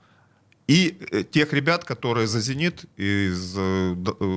[0.69, 3.95] И э, тех ребят, которые за «Зенит» из, э,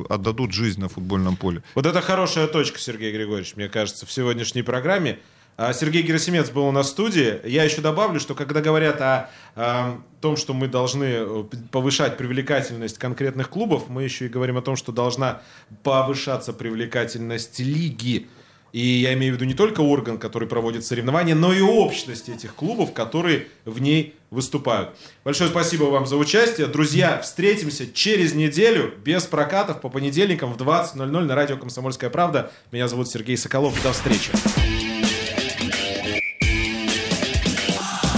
[0.09, 1.63] отдадут жизнь на футбольном поле.
[1.75, 5.19] Вот это хорошая точка, Сергей Григорьевич, мне кажется, в сегодняшней программе.
[5.59, 7.47] А, Сергей Герасимец был у нас в студии.
[7.47, 12.97] Я еще добавлю, что когда говорят о, о том, что мы должны э, повышать привлекательность
[12.97, 15.43] конкретных клубов, мы еще и говорим о том, что должна
[15.83, 18.29] повышаться привлекательность лиги.
[18.73, 22.55] И я имею в виду не только орган, который проводит соревнования, но и общность этих
[22.55, 24.97] клубов, которые в ней выступают.
[25.25, 26.67] Большое спасибо вам за участие.
[26.67, 32.51] Друзья, встретимся через неделю без прокатов по понедельникам в 20.00 на радио «Комсомольская правда».
[32.73, 33.81] Меня зовут Сергей Соколов.
[33.83, 34.33] До встречи.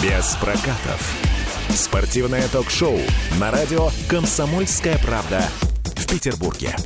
[0.03, 1.15] Без прокатов.
[1.71, 3.01] Спортивное ток-шоу
[3.41, 5.43] на радио «Комсомольская правда»
[5.97, 6.77] в Петербурге.